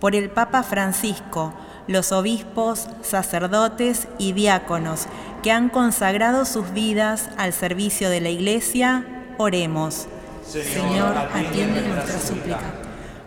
Por 0.00 0.14
el 0.14 0.30
Papa 0.30 0.62
Francisco, 0.62 1.54
los 1.86 2.12
obispos, 2.12 2.88
sacerdotes 3.02 4.08
y 4.18 4.32
diáconos 4.32 5.06
que 5.42 5.52
han 5.52 5.68
consagrado 5.68 6.44
sus 6.44 6.72
vidas 6.72 7.30
al 7.36 7.52
servicio 7.52 8.10
de 8.10 8.20
la 8.20 8.28
Iglesia, 8.28 9.06
oremos. 9.38 10.06
Señor, 10.44 11.16
atiende 11.16 11.82
nuestra 11.88 12.20
súplica. 12.20 12.58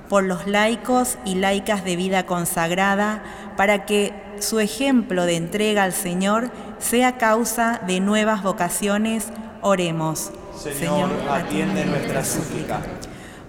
Por 0.10 0.24
los 0.24 0.48
laicos 0.48 1.18
y 1.26 1.36
laicas 1.36 1.84
de 1.86 1.96
vida 1.96 2.26
consagrada, 2.26 3.24
para 3.56 3.86
que 3.86 4.14
su 4.40 4.60
ejemplo 4.60 5.26
de 5.26 5.36
entrega 5.36 5.84
al 5.84 5.94
Señor 5.94 6.50
sea 6.80 7.18
causa 7.18 7.82
de 7.86 8.00
nuevas 8.00 8.44
vocaciones, 8.44 9.28
oremos. 9.62 10.32
Señor, 10.58 11.10
atiende 11.30 11.86
nuestra 11.86 12.24
súplica. 12.24 12.82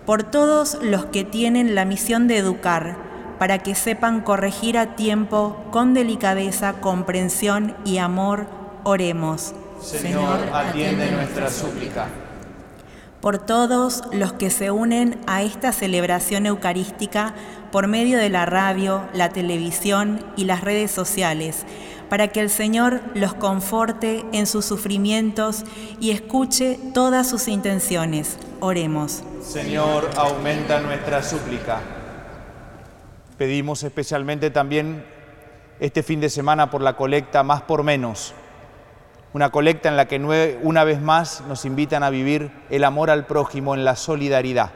Por 0.07 0.23
todos 0.23 0.79
los 0.83 1.07
que 1.07 1.25
tienen 1.25 1.75
la 1.75 1.85
misión 1.85 2.29
de 2.29 2.39
educar, 2.39 3.10
para 3.41 3.61
que 3.61 3.75
sepan 3.75 4.21
corregir 4.21 4.77
a 4.77 4.97
tiempo, 4.97 5.57
con 5.71 5.95
delicadeza, 5.95 6.75
comprensión 6.75 7.75
y 7.87 7.97
amor, 7.97 8.45
oremos. 8.85 9.55
Señor, 9.81 10.41
atiende 10.53 11.11
nuestra 11.11 11.49
súplica. 11.49 12.09
Por 13.23 13.39
todos 13.39 14.03
los 14.13 14.35
que 14.35 14.51
se 14.51 14.71
unen 14.71 15.19
a 15.27 15.43
esta 15.43 15.73
celebración 15.73 16.45
eucarística, 16.45 17.33
por 17.73 17.87
medio 17.87 18.19
de 18.19 18.29
la 18.29 18.45
radio, 18.45 19.09
la 19.15 19.31
televisión 19.31 20.23
y 20.37 20.45
las 20.45 20.61
redes 20.61 20.91
sociales, 20.91 21.65
para 22.11 22.29
que 22.29 22.41
el 22.41 22.51
Señor 22.51 23.01
los 23.15 23.33
conforte 23.33 24.23
en 24.33 24.47
sus 24.47 24.67
sufrimientos 24.67 25.65
y 25.99 26.11
escuche 26.11 26.79
todas 26.93 27.27
sus 27.27 27.49
intenciones. 27.49 28.37
Oremos. 28.61 29.23
Señor, 29.43 30.11
aumenta 30.19 30.81
nuestra 30.81 31.23
súplica. 31.23 31.81
Pedimos 33.41 33.85
especialmente 33.85 34.51
también 34.51 35.03
este 35.79 36.03
fin 36.03 36.21
de 36.21 36.29
semana 36.29 36.71
por 36.71 36.83
la 36.83 36.95
colecta 36.99 37.43
Más 37.43 37.63
por 37.63 37.83
Menos, 37.83 38.35
una 39.33 39.49
colecta 39.51 39.89
en 39.89 39.97
la 39.97 40.07
que 40.07 40.59
una 40.63 40.85
vez 40.85 41.01
más 41.01 41.43
nos 41.49 41.65
invitan 41.65 42.03
a 42.03 42.11
vivir 42.11 42.53
el 42.69 42.85
amor 42.85 43.09
al 43.09 43.25
prójimo 43.25 43.75
en 43.75 43.83
la 43.83 43.97
solidaridad 43.97 44.73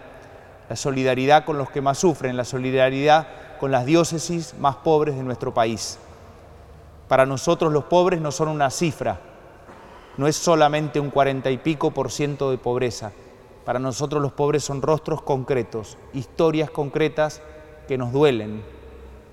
la 0.71 0.77
solidaridad 0.77 1.45
con 1.45 1.59
los 1.59 1.69
que 1.69 1.83
más 1.83 1.99
sufren, 1.99 2.39
la 2.39 2.47
solidaridad 2.47 3.29
con 3.61 3.71
las 3.71 3.85
diócesis 3.85 4.55
más 4.59 4.77
pobres 4.77 5.15
de 5.15 5.23
nuestro 5.23 5.53
país. 5.53 5.99
Para 7.07 7.27
nosotros 7.27 7.71
los 7.71 7.85
pobres 7.85 8.23
no 8.23 8.33
son 8.33 8.49
una 8.49 8.71
cifra, 8.71 9.21
no 10.17 10.27
es 10.27 10.37
solamente 10.37 11.01
un 11.01 11.11
cuarenta 11.11 11.51
y 11.51 11.59
pico 11.59 11.91
por 11.91 12.11
ciento 12.11 12.51
de 12.51 12.57
pobreza. 12.57 13.13
Para 13.67 13.79
nosotros 13.79 14.23
los 14.23 14.33
pobres 14.33 14.65
son 14.65 14.81
rostros 14.81 15.21
concretos, 15.21 15.99
historias 16.15 16.71
concretas 16.71 17.43
que 17.87 17.99
nos 17.99 18.13
duelen, 18.13 18.63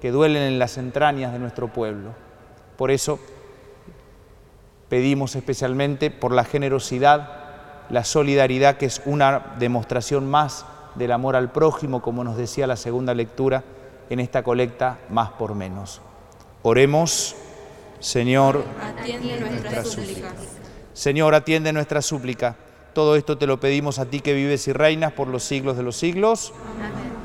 que 0.02 0.12
duelen 0.12 0.44
en 0.44 0.60
las 0.60 0.78
entrañas 0.78 1.34
de 1.34 1.40
nuestro 1.40 1.68
pueblo. 1.68 2.10
Por 2.78 2.92
eso 2.92 3.20
pedimos 4.90 5.36
especialmente 5.36 6.12
por 6.12 6.34
la 6.34 6.44
generosidad, 6.44 7.30
la 7.90 8.04
solidaridad, 8.04 8.78
que 8.78 8.88
es 8.88 9.02
una 9.06 9.56
demostración 9.60 10.30
más 10.30 10.66
del 10.96 11.12
amor 11.12 11.36
al 11.36 11.52
prójimo, 11.52 12.02
como 12.02 12.24
nos 12.24 12.38
decía 12.38 12.68
la 12.68 12.76
segunda 12.76 13.14
lectura, 13.14 13.64
en 14.10 14.20
esta 14.20 14.44
colecta 14.44 15.00
más 15.10 15.30
por 15.32 15.56
menos. 15.56 16.02
Oremos, 16.64 17.36
Señor, 18.00 18.66
atiende 18.82 19.40
nuestra 19.40 19.86
súplica. 19.86 20.34
Señor, 20.94 21.36
atiende 21.36 21.72
nuestra 21.72 22.02
súplica. 22.02 22.56
Todo 22.94 23.16
esto 23.16 23.38
te 23.38 23.48
lo 23.48 23.60
pedimos 23.60 24.00
a 24.00 24.06
ti 24.06 24.20
que 24.20 24.34
vives 24.34 24.68
y 24.68 24.74
reinas 24.74 25.14
por 25.14 25.28
los 25.28 25.44
siglos 25.44 25.78
de 25.78 25.84
los 25.84 25.96
siglos. 25.96 26.54
Amén. 26.76 27.21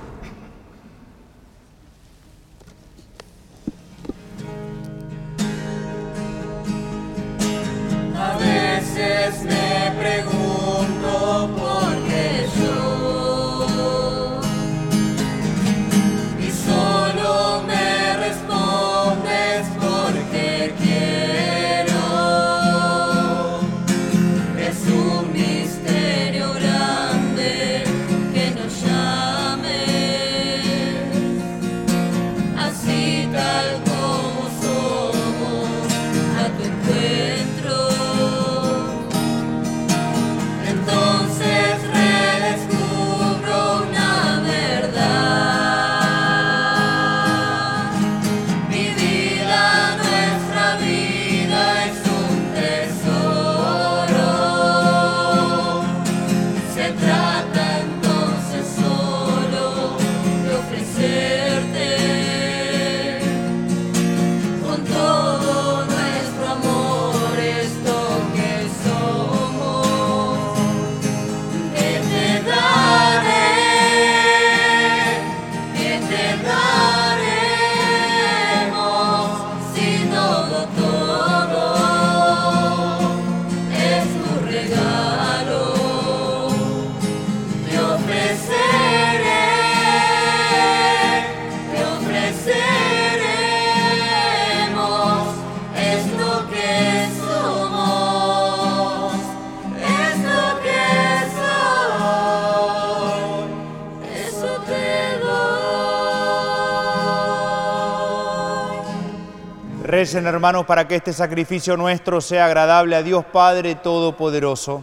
Hermanos 110.25 110.65
para 110.65 110.89
que 110.89 110.97
este 110.97 111.13
sacrificio 111.13 111.77
nuestro 111.77 112.23
sea 112.23 112.47
agradable 112.47 112.97
a 112.97 113.03
Dios 113.03 113.25
Padre 113.27 113.75
Todopoderoso. 113.75 114.83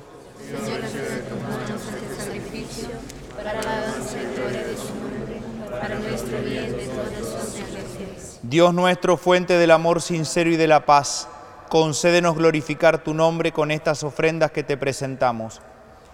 Dios 8.44 8.74
nuestro, 8.76 9.18
fuente 9.18 9.58
del 9.58 9.72
amor 9.72 10.04
sincero 10.04 10.52
y 10.52 10.56
de 10.56 10.68
la 10.68 10.86
paz, 10.86 11.28
concédenos 11.70 12.36
glorificar 12.36 13.04
tu 13.04 13.16
nombre 13.16 13.52
con 13.52 13.72
estas 13.72 14.04
ofrendas 14.04 14.52
que 14.52 14.62
te 14.62 14.78
presentamos. 14.78 15.62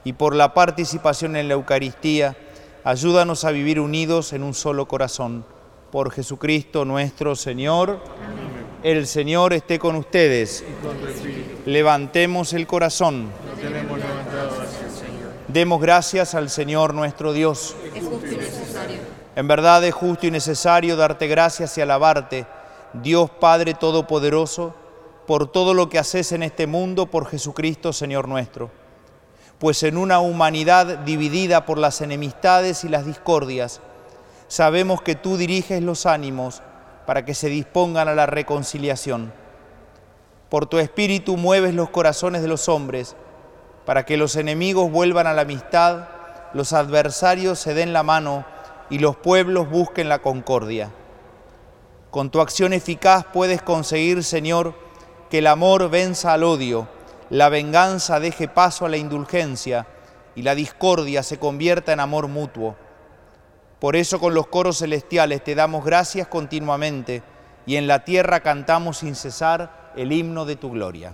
Y 0.05 0.13
por 0.13 0.33
la 0.33 0.53
participación 0.53 1.35
en 1.35 1.49
la 1.49 1.55
Eucaristía, 1.55 2.37
ayúdanos 2.85 3.43
a 3.43 3.51
vivir 3.51 3.81
unidos 3.81 4.31
en 4.31 4.43
un 4.43 4.53
solo 4.53 4.87
corazón. 4.87 5.43
Por 5.91 6.11
Jesucristo 6.11 6.85
nuestro 6.85 7.35
Señor. 7.35 7.99
El 8.81 9.07
Señor 9.07 9.51
esté 9.51 9.77
con 9.77 9.97
ustedes. 9.97 10.63
Levantemos 11.65 12.53
el 12.53 12.65
corazón. 12.65 13.27
Demos 15.49 15.81
gracias 15.81 16.33
al 16.33 16.49
Señor 16.49 16.93
nuestro 16.93 17.33
Dios. 17.33 17.75
En 19.35 19.49
verdad 19.49 19.83
es 19.83 19.93
justo 19.93 20.27
y 20.27 20.31
necesario 20.31 20.95
darte 20.95 21.27
gracias 21.27 21.77
y 21.77 21.81
alabarte, 21.81 22.45
Dios 22.93 23.29
Padre 23.29 23.73
Todopoderoso, 23.73 24.73
por 25.27 25.51
todo 25.51 25.73
lo 25.73 25.89
que 25.89 25.99
haces 25.99 26.31
en 26.31 26.43
este 26.43 26.65
mundo 26.65 27.05
por 27.05 27.27
Jesucristo 27.27 27.91
Señor 27.91 28.29
nuestro. 28.29 28.71
Pues 29.59 29.83
en 29.83 29.97
una 29.97 30.21
humanidad 30.21 30.99
dividida 30.99 31.65
por 31.65 31.77
las 31.77 31.99
enemistades 31.99 32.85
y 32.85 32.89
las 32.89 33.05
discordias, 33.05 33.81
sabemos 34.47 35.01
que 35.01 35.15
tú 35.15 35.35
diriges 35.35 35.83
los 35.83 36.05
ánimos 36.05 36.61
para 37.09 37.25
que 37.25 37.33
se 37.33 37.49
dispongan 37.49 38.07
a 38.07 38.13
la 38.13 38.27
reconciliación. 38.27 39.33
Por 40.47 40.67
tu 40.67 40.77
espíritu 40.77 41.37
mueves 41.37 41.73
los 41.73 41.89
corazones 41.89 42.43
de 42.43 42.47
los 42.47 42.69
hombres, 42.69 43.15
para 43.83 44.05
que 44.05 44.15
los 44.15 44.35
enemigos 44.35 44.91
vuelvan 44.91 45.25
a 45.25 45.33
la 45.33 45.41
amistad, 45.41 46.07
los 46.53 46.71
adversarios 46.71 47.57
se 47.57 47.73
den 47.73 47.93
la 47.93 48.03
mano 48.03 48.45
y 48.91 48.99
los 48.99 49.15
pueblos 49.15 49.71
busquen 49.71 50.07
la 50.07 50.19
concordia. 50.19 50.91
Con 52.11 52.29
tu 52.29 52.41
acción 52.41 52.73
eficaz 52.73 53.25
puedes 53.33 53.63
conseguir, 53.63 54.23
Señor, 54.23 54.75
que 55.31 55.39
el 55.39 55.47
amor 55.47 55.89
venza 55.89 56.33
al 56.33 56.43
odio, 56.43 56.87
la 57.31 57.49
venganza 57.49 58.19
deje 58.19 58.47
paso 58.47 58.85
a 58.85 58.89
la 58.89 58.97
indulgencia 58.97 59.87
y 60.35 60.43
la 60.43 60.53
discordia 60.53 61.23
se 61.23 61.39
convierta 61.39 61.91
en 61.91 62.01
amor 62.01 62.27
mutuo 62.27 62.75
por 63.79 63.95
eso 63.95 64.19
con 64.19 64.33
los 64.33 64.47
coros 64.47 64.79
celestiales 64.79 65.43
te 65.43 65.55
damos 65.55 65.85
gracias 65.85 66.27
continuamente 66.27 67.23
y 67.65 67.75
en 67.77 67.87
la 67.87 68.03
tierra 68.03 68.41
cantamos 68.41 68.97
sin 68.97 69.15
cesar 69.15 69.91
el 69.95 70.11
himno 70.11 70.45
de 70.45 70.55
tu 70.55 70.71
gloria. 70.71 71.13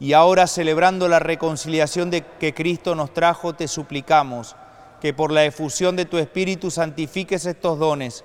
Y 0.00 0.14
ahora 0.14 0.46
celebrando 0.46 1.08
la 1.08 1.18
reconciliación 1.18 2.10
de 2.10 2.24
que 2.40 2.54
Cristo 2.54 2.94
nos 2.94 3.12
trajo, 3.12 3.54
te 3.54 3.68
suplicamos 3.68 4.56
que 5.02 5.12
por 5.12 5.30
la 5.30 5.44
efusión 5.44 5.94
de 5.94 6.06
tu 6.06 6.16
Espíritu 6.16 6.70
santifiques 6.70 7.44
estos 7.44 7.78
dones, 7.78 8.24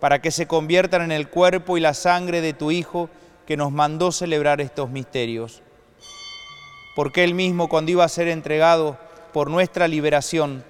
para 0.00 0.20
que 0.20 0.30
se 0.30 0.46
conviertan 0.46 1.00
en 1.00 1.12
el 1.12 1.30
cuerpo 1.30 1.78
y 1.78 1.80
la 1.80 1.94
sangre 1.94 2.42
de 2.42 2.52
tu 2.52 2.70
Hijo 2.70 3.08
que 3.46 3.56
nos 3.56 3.72
mandó 3.72 4.12
celebrar 4.12 4.60
estos 4.60 4.90
misterios. 4.90 5.62
Porque 6.94 7.24
Él 7.24 7.32
mismo, 7.32 7.70
cuando 7.70 7.90
iba 7.90 8.04
a 8.04 8.08
ser 8.08 8.28
entregado 8.28 8.98
por 9.32 9.50
nuestra 9.50 9.88
liberación, 9.88 10.62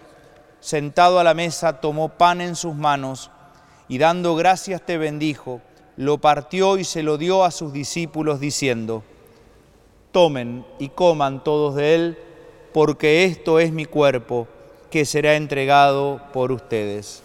sentado 0.60 1.18
a 1.18 1.24
la 1.24 1.34
mesa, 1.34 1.80
tomó 1.80 2.10
pan 2.10 2.40
en 2.40 2.54
sus 2.54 2.76
manos 2.76 3.30
y 3.88 3.98
dando 3.98 4.36
gracias 4.36 4.82
te 4.86 4.98
bendijo, 4.98 5.60
lo 5.96 6.18
partió 6.18 6.78
y 6.78 6.84
se 6.84 7.02
lo 7.02 7.18
dio 7.18 7.44
a 7.44 7.50
sus 7.50 7.72
discípulos 7.72 8.38
diciendo, 8.38 9.02
tomen 10.14 10.64
y 10.79 10.90
coman 10.90 11.42
todos 11.42 11.74
de 11.74 11.96
él, 11.96 12.18
porque 12.72 13.24
esto 13.24 13.59
es 13.59 13.72
mi 13.72 13.85
cuerpo 13.85 14.46
que 14.88 15.05
será 15.05 15.35
entregado 15.35 16.20
por 16.33 16.53
ustedes. 16.53 17.20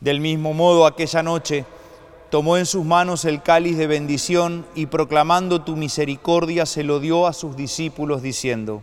Del 0.00 0.18
mismo 0.18 0.52
modo, 0.52 0.84
aquella 0.84 1.22
noche 1.22 1.64
tomó 2.30 2.56
en 2.56 2.66
sus 2.66 2.84
manos 2.84 3.24
el 3.24 3.40
cáliz 3.40 3.76
de 3.76 3.86
bendición 3.86 4.66
y 4.74 4.86
proclamando 4.86 5.62
tu 5.62 5.76
misericordia 5.76 6.66
se 6.66 6.82
lo 6.82 6.98
dio 6.98 7.28
a 7.28 7.32
sus 7.32 7.54
discípulos 7.54 8.20
diciendo, 8.20 8.82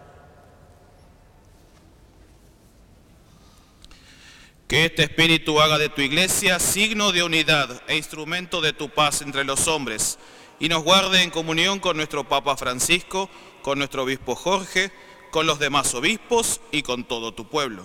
Que 4.71 4.85
este 4.85 5.03
espíritu 5.03 5.59
haga 5.59 5.77
de 5.77 5.89
tu 5.89 5.99
iglesia 5.99 6.57
signo 6.57 7.11
de 7.11 7.23
unidad 7.23 7.81
e 7.89 7.97
instrumento 7.97 8.61
de 8.61 8.71
tu 8.71 8.87
paz 8.87 9.21
entre 9.21 9.43
los 9.43 9.67
hombres 9.67 10.17
y 10.61 10.69
nos 10.69 10.81
guarde 10.81 11.23
en 11.23 11.29
comunión 11.29 11.81
con 11.81 11.97
nuestro 11.97 12.23
Papa 12.23 12.55
Francisco, 12.55 13.29
con 13.63 13.79
nuestro 13.79 14.03
obispo 14.03 14.33
Jorge, 14.33 14.93
con 15.29 15.45
los 15.45 15.59
demás 15.59 15.93
obispos 15.93 16.61
y 16.71 16.83
con 16.83 17.03
todo 17.03 17.33
tu 17.33 17.49
pueblo. 17.49 17.83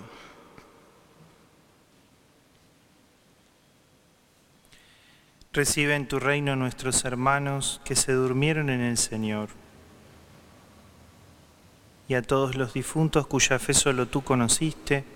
Recibe 5.53 5.97
en 5.97 6.07
tu 6.07 6.21
reino 6.21 6.55
nuestros 6.55 7.05
hermanos 7.05 7.81
que 7.85 7.97
se 7.97 8.13
durmieron 8.13 8.71
en 8.71 8.83
el 8.83 8.97
Señor. 8.97 9.49
Y 12.07 12.15
a 12.15 12.23
todos 12.23 12.55
los 12.55 12.75
difuntos 12.75 13.27
cuya 13.27 13.59
fe 13.59 13.75
solo 13.75 14.07
tú 14.07 14.23
conociste, 14.23 15.16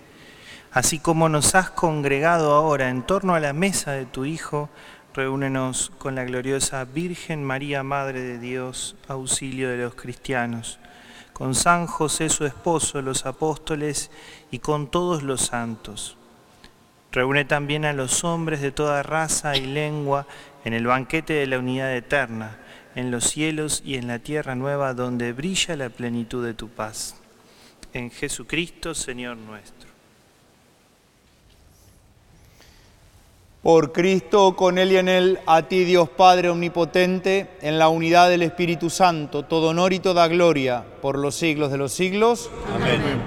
así 0.71 0.99
como 0.99 1.29
nos 1.29 1.55
has 1.55 1.69
congregado 1.69 2.53
ahora 2.53 2.89
en 2.89 3.03
torno 3.03 3.35
a 3.35 3.39
la 3.39 3.53
mesa 3.53 3.91
de 3.91 4.05
tu 4.05 4.25
Hijo, 4.25 4.69
reúnenos 5.13 5.91
con 5.97 6.15
la 6.15 6.23
gloriosa 6.23 6.85
Virgen 6.85 7.43
María, 7.43 7.83
Madre 7.83 8.21
de 8.21 8.39
Dios, 8.39 8.95
auxilio 9.07 9.69
de 9.69 9.77
los 9.77 9.95
cristianos, 9.95 10.79
con 11.33 11.55
San 11.55 11.87
José 11.87 12.29
su 12.29 12.45
esposo, 12.45 13.01
los 13.01 13.25
apóstoles 13.25 14.11
y 14.51 14.59
con 14.59 14.89
todos 14.89 15.23
los 15.23 15.41
santos 15.41 16.17
Reúne 17.11 17.43
también 17.43 17.83
a 17.83 17.91
los 17.91 18.23
hombres 18.23 18.61
de 18.61 18.71
toda 18.71 19.03
raza 19.03 19.57
y 19.57 19.65
lengua 19.65 20.25
en 20.63 20.73
el 20.73 20.87
banquete 20.87 21.33
de 21.33 21.45
la 21.45 21.59
unidad 21.59 21.93
eterna, 21.93 22.57
en 22.95 23.11
los 23.11 23.25
cielos 23.25 23.81
y 23.85 23.95
en 23.95 24.07
la 24.07 24.19
tierra 24.19 24.55
nueva 24.55 24.93
donde 24.93 25.33
brilla 25.33 25.75
la 25.75 25.89
plenitud 25.89 26.45
de 26.45 26.53
tu 26.53 26.69
paz. 26.69 27.17
En 27.91 28.11
Jesucristo, 28.11 28.95
Señor 28.95 29.35
nuestro. 29.35 29.80
Por 33.61 33.91
Cristo, 33.91 34.55
con 34.55 34.79
Él 34.79 34.91
y 34.91 34.97
en 34.97 35.07
Él, 35.07 35.39
a 35.45 35.61
ti 35.61 35.83
Dios 35.83 36.09
Padre 36.09 36.49
Omnipotente, 36.49 37.51
en 37.61 37.77
la 37.77 37.89
unidad 37.89 38.27
del 38.27 38.41
Espíritu 38.41 38.89
Santo, 38.89 39.43
todo 39.43 39.69
honor 39.69 39.93
y 39.93 39.99
toda 39.99 40.27
gloria 40.27 40.83
por 40.99 41.19
los 41.19 41.35
siglos 41.35 41.69
de 41.71 41.77
los 41.77 41.93
siglos. 41.93 42.49
Amén. 42.73 43.21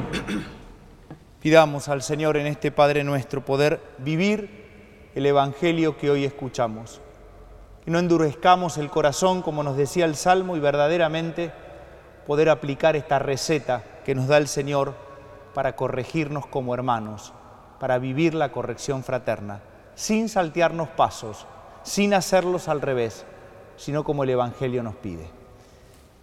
Pidamos 1.40 1.88
al 1.88 2.02
Señor 2.02 2.36
en 2.36 2.48
este 2.48 2.72
Padre 2.72 3.04
nuestro 3.04 3.44
poder 3.44 3.80
vivir 3.98 5.10
el 5.14 5.24
Evangelio 5.24 5.96
que 5.96 6.10
hoy 6.10 6.24
escuchamos. 6.24 7.00
Que 7.84 7.92
no 7.92 8.00
endurezcamos 8.00 8.76
el 8.76 8.90
corazón, 8.90 9.40
como 9.40 9.62
nos 9.62 9.76
decía 9.76 10.04
el 10.04 10.16
Salmo, 10.16 10.56
y 10.56 10.60
verdaderamente 10.60 11.52
poder 12.26 12.48
aplicar 12.48 12.96
esta 12.96 13.20
receta 13.20 13.84
que 14.04 14.16
nos 14.16 14.26
da 14.26 14.38
el 14.38 14.48
Señor 14.48 14.94
para 15.54 15.76
corregirnos 15.76 16.44
como 16.46 16.74
hermanos, 16.74 17.32
para 17.78 17.98
vivir 17.98 18.34
la 18.34 18.50
corrección 18.50 19.04
fraterna, 19.04 19.60
sin 19.94 20.28
saltearnos 20.28 20.88
pasos, 20.88 21.46
sin 21.82 22.14
hacerlos 22.14 22.68
al 22.68 22.80
revés, 22.80 23.24
sino 23.76 24.04
como 24.04 24.24
el 24.24 24.30
Evangelio 24.30 24.82
nos 24.82 24.96
pide. 24.96 25.28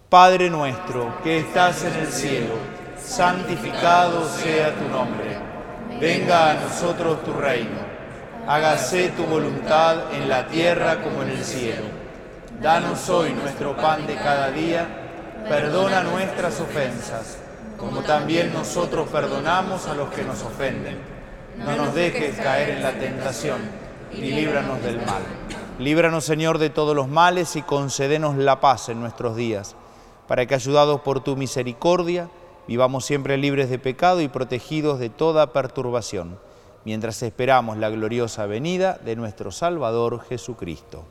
Padre 0.09 0.49
nuestro 0.49 1.21
que 1.23 1.39
estás 1.39 1.83
en 1.83 1.93
el 1.93 2.07
cielo, 2.07 2.55
santificado 2.97 4.27
sea 4.27 4.75
tu 4.75 4.87
nombre. 4.89 5.37
Venga 5.99 6.51
a 6.51 6.53
nosotros 6.55 7.23
tu 7.23 7.33
reino. 7.33 7.79
Hágase 8.47 9.09
tu 9.09 9.23
voluntad 9.23 10.13
en 10.13 10.27
la 10.27 10.47
tierra 10.47 11.01
como 11.01 11.21
en 11.21 11.29
el 11.29 11.43
cielo. 11.43 11.85
Danos 12.59 13.07
hoy 13.09 13.33
nuestro 13.33 13.77
pan 13.77 14.05
de 14.07 14.15
cada 14.15 14.51
día. 14.51 14.87
Perdona 15.47 16.03
nuestras 16.03 16.59
ofensas, 16.59 17.37
como 17.77 18.01
también 18.01 18.53
nosotros 18.53 19.07
perdonamos 19.09 19.87
a 19.87 19.95
los 19.95 20.09
que 20.11 20.23
nos 20.23 20.43
ofenden. 20.43 21.10
No 21.65 21.75
nos 21.75 21.95
dejes 21.95 22.37
caer 22.37 22.69
en 22.69 22.83
la 22.83 22.91
tentación 22.91 23.59
y 24.13 24.21
líbranos 24.21 24.81
del 24.83 24.97
mal. 24.97 25.23
Líbranos, 25.79 26.25
Señor, 26.25 26.57
de 26.57 26.69
todos 26.69 26.95
los 26.95 27.07
males 27.07 27.55
y 27.55 27.61
concédenos 27.61 28.35
la 28.37 28.59
paz 28.59 28.89
en 28.89 28.99
nuestros 28.99 29.35
días, 29.35 29.75
para 30.27 30.45
que, 30.45 30.55
ayudados 30.55 31.01
por 31.01 31.23
tu 31.23 31.35
misericordia, 31.35 32.29
Vivamos 32.67 33.05
siempre 33.05 33.37
libres 33.37 33.69
de 33.69 33.79
pecado 33.79 34.21
y 34.21 34.27
protegidos 34.27 34.99
de 34.99 35.09
toda 35.09 35.51
perturbación, 35.51 36.39
mientras 36.85 37.21
esperamos 37.23 37.77
la 37.77 37.89
gloriosa 37.89 38.45
venida 38.45 38.99
de 39.03 39.15
nuestro 39.15 39.51
Salvador 39.51 40.23
Jesucristo. 40.29 41.03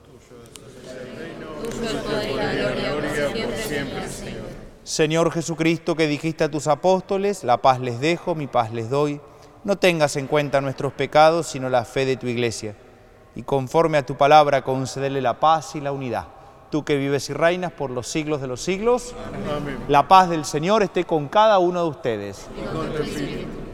Señor 4.84 5.30
Jesucristo, 5.32 5.96
que 5.96 6.06
dijiste 6.06 6.44
a 6.44 6.50
tus 6.50 6.66
apóstoles, 6.66 7.44
la 7.44 7.58
paz 7.58 7.80
les 7.80 8.00
dejo, 8.00 8.34
mi 8.34 8.46
paz 8.46 8.72
les 8.72 8.88
doy, 8.88 9.20
no 9.64 9.76
tengas 9.76 10.16
en 10.16 10.26
cuenta 10.26 10.60
nuestros 10.60 10.92
pecados, 10.92 11.46
sino 11.46 11.68
la 11.68 11.84
fe 11.84 12.04
de 12.04 12.16
tu 12.16 12.26
iglesia. 12.26 12.74
Y 13.34 13.42
conforme 13.42 13.98
a 13.98 14.06
tu 14.06 14.16
palabra, 14.16 14.62
concédele 14.62 15.20
la 15.20 15.38
paz 15.38 15.74
y 15.74 15.80
la 15.80 15.92
unidad. 15.92 16.26
Tú 16.70 16.84
que 16.84 16.96
vives 16.96 17.28
y 17.30 17.32
reinas 17.32 17.72
por 17.72 17.90
los 17.90 18.06
siglos 18.06 18.40
de 18.40 18.46
los 18.46 18.60
siglos, 18.60 19.14
Amén. 19.56 19.78
la 19.88 20.06
paz 20.08 20.28
del 20.28 20.44
Señor 20.44 20.82
esté 20.82 21.04
con 21.04 21.28
cada 21.28 21.58
uno 21.58 21.82
de 21.82 21.88
ustedes. 21.88 22.46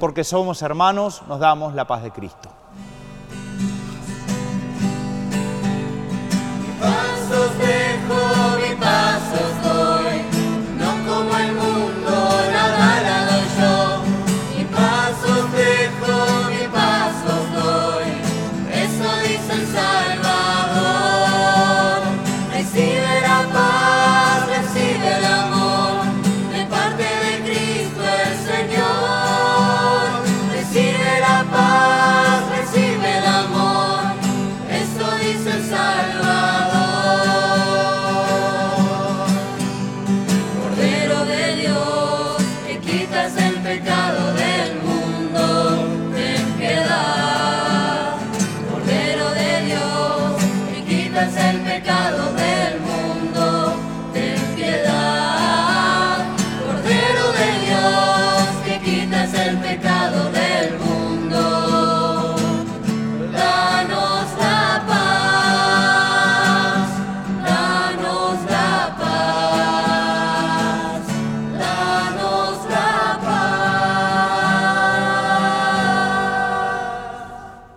Porque 0.01 0.24
somos 0.24 0.62
hermanos, 0.62 1.22
nos 1.28 1.41
damos 1.41 1.74
la 1.74 1.87
paz 1.87 2.03
de 2.03 2.11
Cristo. 2.11 2.51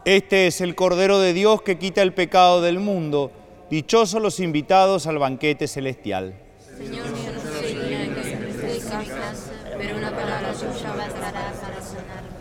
Este 0.10 0.47
es 0.47 0.60
el 0.60 0.74
Cordero 0.74 1.20
de 1.20 1.34
Dios 1.34 1.62
que 1.62 1.78
quita 1.78 2.01
el 2.01 2.16
pecado 2.16 2.64
del 2.64 2.80
mundo. 2.80 3.32
Dichosos 3.70 4.20
los 4.20 4.39
invitados 4.39 5.05
al 5.05 5.20
banquete 5.20 5.68
celestial. 5.68 6.34
Señor, 6.76 7.05
yo 7.05 7.32
no 7.32 7.39
soy 7.39 7.76
digna 7.76 7.99
de 7.99 8.16
que 8.16 8.24
se 8.24 8.36
me 8.38 9.78
pero 9.78 9.97
una 9.97 10.10
palabra 10.10 10.51
tuya 10.53 10.95
bastará 10.95 11.53
para 11.62 11.80
sanarme. 11.80 12.39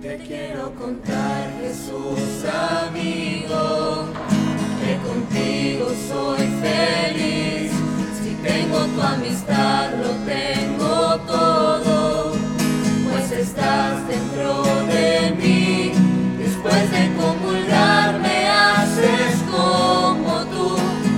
Te 0.00 0.16
quiero 0.26 0.74
contar, 0.76 1.50
Jesús 1.60 2.46
amigo, 2.48 4.06
que 4.82 4.96
contigo 5.06 5.92
soy 6.08 6.48
feliz. 6.62 7.72
Si 8.24 8.34
tengo 8.42 8.86
tu 8.86 9.02
amistad, 9.02 9.90
lo 9.98 10.08
tengo 10.24 10.61
todo, 11.18 12.32
pues 13.10 13.30
estás 13.32 14.06
dentro 14.08 14.62
de 14.86 15.34
mí. 15.38 15.92
Después 16.38 16.90
de 16.90 17.12
comulgar 17.14 18.18
me 18.20 18.48
haces 18.48 19.42
como 19.50 20.44
tú, 20.46 20.76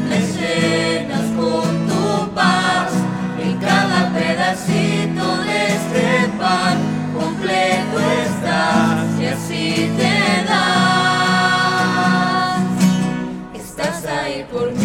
me 0.08 0.18
llenas 0.20 1.26
con 1.36 1.86
tu 1.86 2.34
paz. 2.34 2.92
En 3.40 3.56
cada 3.58 4.12
pedacito 4.12 5.36
de 5.44 5.66
este 5.68 6.28
pan 6.38 6.78
completo 7.18 8.00
estás 8.26 9.20
y 9.20 9.26
así 9.26 9.92
te 9.96 10.44
das. 10.48 11.04
Estás 13.54 14.04
ahí 14.06 14.44
por 14.50 14.72
mí 14.72 14.83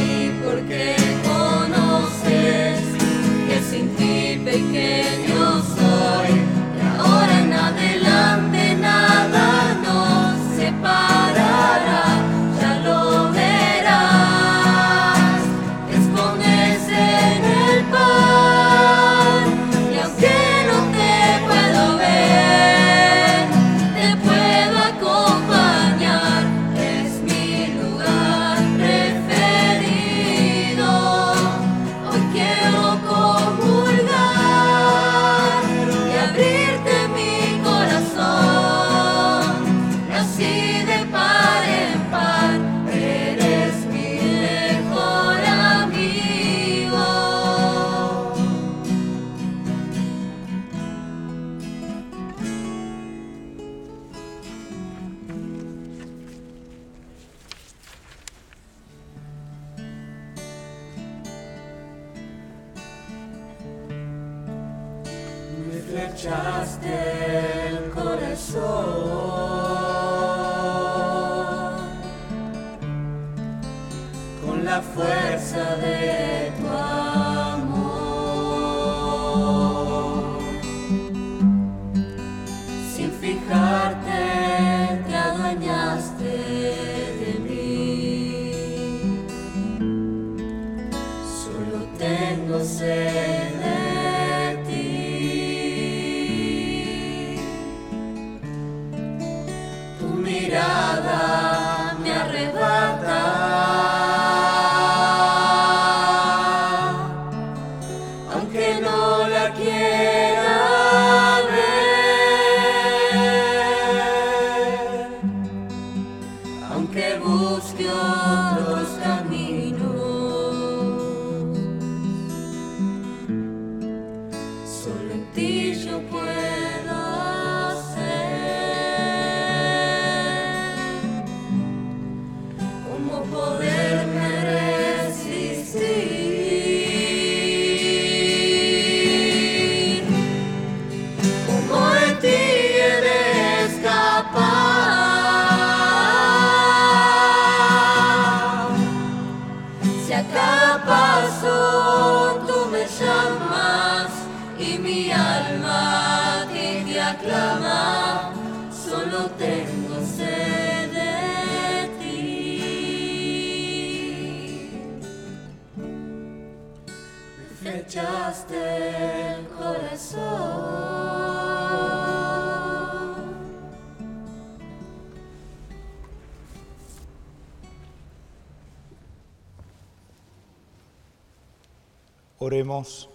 Oremos. 182.69 183.09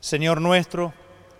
Señor 0.00 0.40
nuestro, 0.40 0.94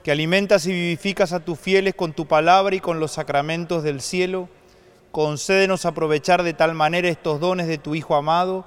que 0.04 0.10
alimentas 0.10 0.66
y 0.66 0.72
vivificas 0.72 1.32
a 1.32 1.40
tus 1.40 1.58
fieles 1.58 1.94
con 1.94 2.12
tu 2.12 2.26
palabra 2.26 2.76
y 2.76 2.80
con 2.80 3.00
los 3.00 3.12
sacramentos 3.12 3.82
del 3.82 4.02
cielo, 4.02 4.50
concédenos 5.12 5.86
aprovechar 5.86 6.42
de 6.42 6.52
tal 6.52 6.74
manera 6.74 7.08
estos 7.08 7.40
dones 7.40 7.68
de 7.68 7.78
tu 7.78 7.94
Hijo 7.94 8.16
amado, 8.16 8.66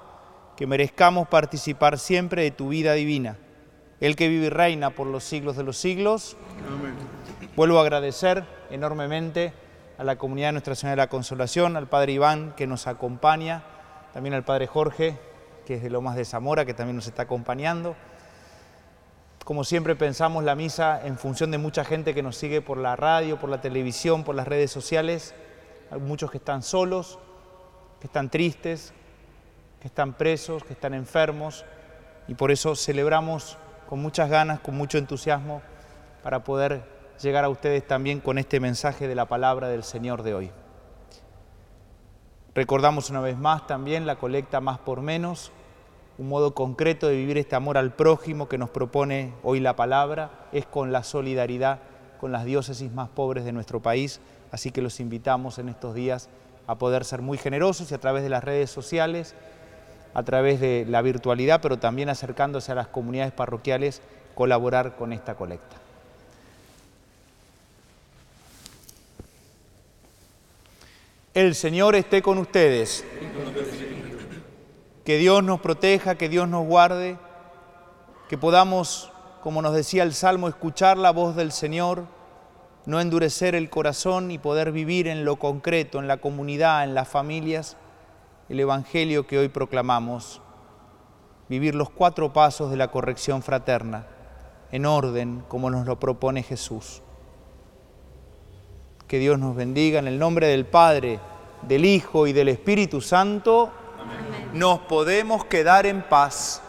que 0.57 0.65
merezcamos 0.65 1.27
participar 1.27 1.99
siempre 1.99 2.41
de 2.41 2.49
tu 2.49 2.69
vida 2.69 2.93
divina. 2.93 3.37
El 3.99 4.15
que 4.15 4.27
vive 4.27 4.47
y 4.47 4.49
reina 4.49 4.89
por 4.89 5.05
los 5.05 5.23
siglos 5.23 5.55
de 5.55 5.63
los 5.63 5.77
siglos. 5.77 6.37
Vuelvo 7.55 7.77
a 7.77 7.81
agradecer 7.81 8.45
enormemente 8.71 9.53
a 9.99 10.03
la 10.03 10.15
comunidad 10.15 10.47
de 10.47 10.53
Nuestra 10.53 10.73
Señora 10.73 10.93
de 10.93 11.03
la 11.03 11.09
Consolación, 11.09 11.77
al 11.77 11.87
Padre 11.87 12.13
Iván 12.13 12.55
que 12.57 12.65
nos 12.65 12.87
acompaña, 12.87 13.63
también 14.11 14.33
al 14.33 14.43
Padre 14.43 14.65
Jorge, 14.65 15.19
que 15.65 15.75
es 15.75 15.83
de 15.83 15.89
Lomas 15.89 16.15
de 16.15 16.25
Zamora, 16.25 16.65
que 16.65 16.73
también 16.73 16.95
nos 16.95 17.07
está 17.07 17.23
acompañando. 17.23 17.95
Como 19.45 19.63
siempre 19.63 19.95
pensamos 19.95 20.43
la 20.43 20.55
misa 20.55 21.05
en 21.05 21.17
función 21.17 21.51
de 21.51 21.57
mucha 21.57 21.83
gente 21.83 22.13
que 22.13 22.23
nos 22.23 22.37
sigue 22.37 22.61
por 22.61 22.77
la 22.77 22.95
radio, 22.95 23.39
por 23.39 23.49
la 23.49 23.59
televisión, 23.59 24.23
por 24.23 24.35
las 24.35 24.47
redes 24.47 24.71
sociales. 24.71 25.35
Hay 25.91 25.99
muchos 25.99 26.31
que 26.31 26.37
están 26.37 26.63
solos, 26.63 27.19
que 27.99 28.07
están 28.07 28.29
tristes, 28.29 28.93
que 29.81 29.87
están 29.87 30.13
presos, 30.13 30.63
que 30.63 30.73
están 30.73 30.93
enfermos. 30.93 31.65
Y 32.29 32.35
por 32.35 32.51
eso 32.51 32.75
celebramos 32.75 33.57
con 33.89 34.01
muchas 34.01 34.29
ganas, 34.29 34.61
con 34.61 34.75
mucho 34.75 34.97
entusiasmo, 34.97 35.61
para 36.23 36.45
poder 36.45 36.83
llegar 37.21 37.43
a 37.43 37.49
ustedes 37.49 37.85
también 37.85 38.21
con 38.21 38.37
este 38.37 38.61
mensaje 38.61 39.09
de 39.09 39.15
la 39.15 39.25
palabra 39.25 39.67
del 39.67 39.83
Señor 39.83 40.23
de 40.23 40.33
hoy. 40.33 40.51
Recordamos 42.55 43.09
una 43.09 43.19
vez 43.19 43.37
más 43.37 43.65
también 43.65 44.05
la 44.05 44.17
colecta 44.17 44.61
más 44.61 44.77
por 44.77 45.01
menos, 45.01 45.51
un 46.19 46.29
modo 46.29 46.53
concreto 46.53 47.07
de 47.07 47.15
vivir 47.15 47.39
este 47.39 47.55
amor 47.55 47.79
al 47.79 47.93
prójimo 47.93 48.47
que 48.47 48.59
nos 48.59 48.69
propone 48.69 49.33
hoy 49.41 49.59
la 49.59 49.75
palabra 49.75 50.29
es 50.51 50.67
con 50.67 50.91
la 50.91 51.03
solidaridad 51.03 51.79
con 52.19 52.31
las 52.31 52.45
diócesis 52.45 52.89
más 52.93 53.09
pobres 53.09 53.43
de 53.43 53.51
nuestro 53.51 53.81
país, 53.81 54.21
así 54.51 54.71
que 54.71 54.81
los 54.81 54.99
invitamos 54.99 55.57
en 55.57 55.67
estos 55.67 55.93
días 55.93 56.29
a 56.67 56.75
poder 56.75 57.03
ser 57.03 57.21
muy 57.21 57.37
generosos 57.37 57.91
y 57.91 57.95
a 57.95 57.99
través 57.99 58.23
de 58.23 58.29
las 58.29 58.43
redes 58.43 58.69
sociales, 58.69 59.35
a 60.13 60.23
través 60.23 60.61
de 60.61 60.85
la 60.87 61.01
virtualidad, 61.01 61.59
pero 61.59 61.79
también 61.79 62.07
acercándose 62.07 62.71
a 62.71 62.75
las 62.75 62.87
comunidades 62.87 63.33
parroquiales, 63.33 64.01
colaborar 64.35 64.95
con 64.95 65.11
esta 65.11 65.35
colecta. 65.35 65.82
El 71.33 71.55
Señor 71.55 71.95
esté 71.95 72.21
con 72.21 72.37
ustedes. 72.37 73.03
Que 75.03 75.17
Dios 75.17 75.43
nos 75.43 75.59
proteja, 75.61 76.13
que 76.13 76.29
Dios 76.29 76.47
nos 76.47 76.63
guarde, 76.67 77.17
que 78.29 78.37
podamos, 78.37 79.11
como 79.41 79.63
nos 79.63 79.73
decía 79.73 80.03
el 80.03 80.13
Salmo, 80.13 80.47
escuchar 80.47 80.95
la 80.95 81.09
voz 81.09 81.35
del 81.35 81.51
Señor, 81.51 82.05
no 82.85 83.01
endurecer 83.01 83.55
el 83.55 83.71
corazón 83.71 84.29
y 84.29 84.37
poder 84.37 84.71
vivir 84.71 85.07
en 85.07 85.25
lo 85.25 85.37
concreto, 85.37 85.97
en 85.97 86.07
la 86.07 86.17
comunidad, 86.17 86.83
en 86.83 86.93
las 86.93 87.07
familias, 87.07 87.77
el 88.47 88.59
Evangelio 88.59 89.25
que 89.25 89.39
hoy 89.39 89.47
proclamamos, 89.47 90.39
vivir 91.49 91.73
los 91.73 91.89
cuatro 91.89 92.31
pasos 92.31 92.69
de 92.69 92.77
la 92.77 92.91
corrección 92.91 93.41
fraterna, 93.41 94.05
en 94.71 94.85
orden 94.85 95.43
como 95.47 95.71
nos 95.71 95.87
lo 95.87 95.99
propone 95.99 96.43
Jesús. 96.43 97.01
Que 99.07 99.19
Dios 99.19 99.37
nos 99.39 99.55
bendiga 99.55 99.99
en 99.99 100.07
el 100.07 100.17
nombre 100.17 100.47
del 100.47 100.65
Padre, 100.65 101.19
del 101.61 101.85
Hijo 101.85 102.27
y 102.27 102.33
del 102.33 102.49
Espíritu 102.49 103.01
Santo 103.01 103.71
nos 104.53 104.79
podemos 104.81 105.45
quedar 105.45 105.85
en 105.85 106.03
paz. 106.03 106.61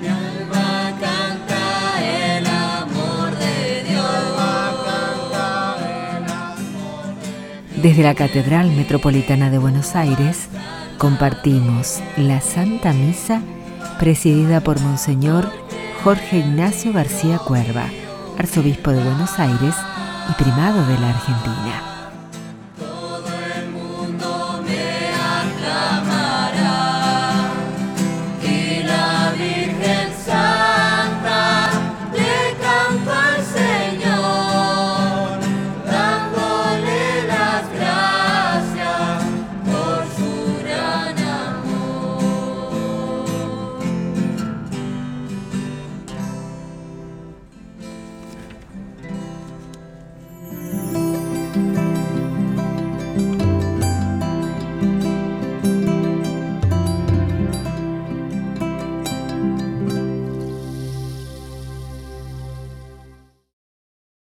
Mi 0.00 0.08
alma 0.08 0.98
canta 0.98 2.38
el 2.38 2.46
amor 2.46 3.36
de 3.38 3.84
Dios. 3.84 4.02
Desde 7.82 8.02
la 8.02 8.14
Catedral 8.14 8.70
Metropolitana 8.70 9.50
de 9.50 9.58
Buenos 9.58 9.94
Aires 9.94 10.48
compartimos 11.02 11.98
la 12.16 12.40
Santa 12.40 12.92
Misa 12.92 13.42
presidida 13.98 14.60
por 14.60 14.80
Monseñor 14.80 15.50
Jorge 16.04 16.38
Ignacio 16.38 16.92
García 16.92 17.38
Cuerva, 17.38 17.86
arzobispo 18.38 18.92
de 18.92 19.02
Buenos 19.02 19.36
Aires 19.40 19.74
y 20.30 20.40
primado 20.40 20.86
de 20.86 21.00
la 21.00 21.08
Argentina. 21.08 21.91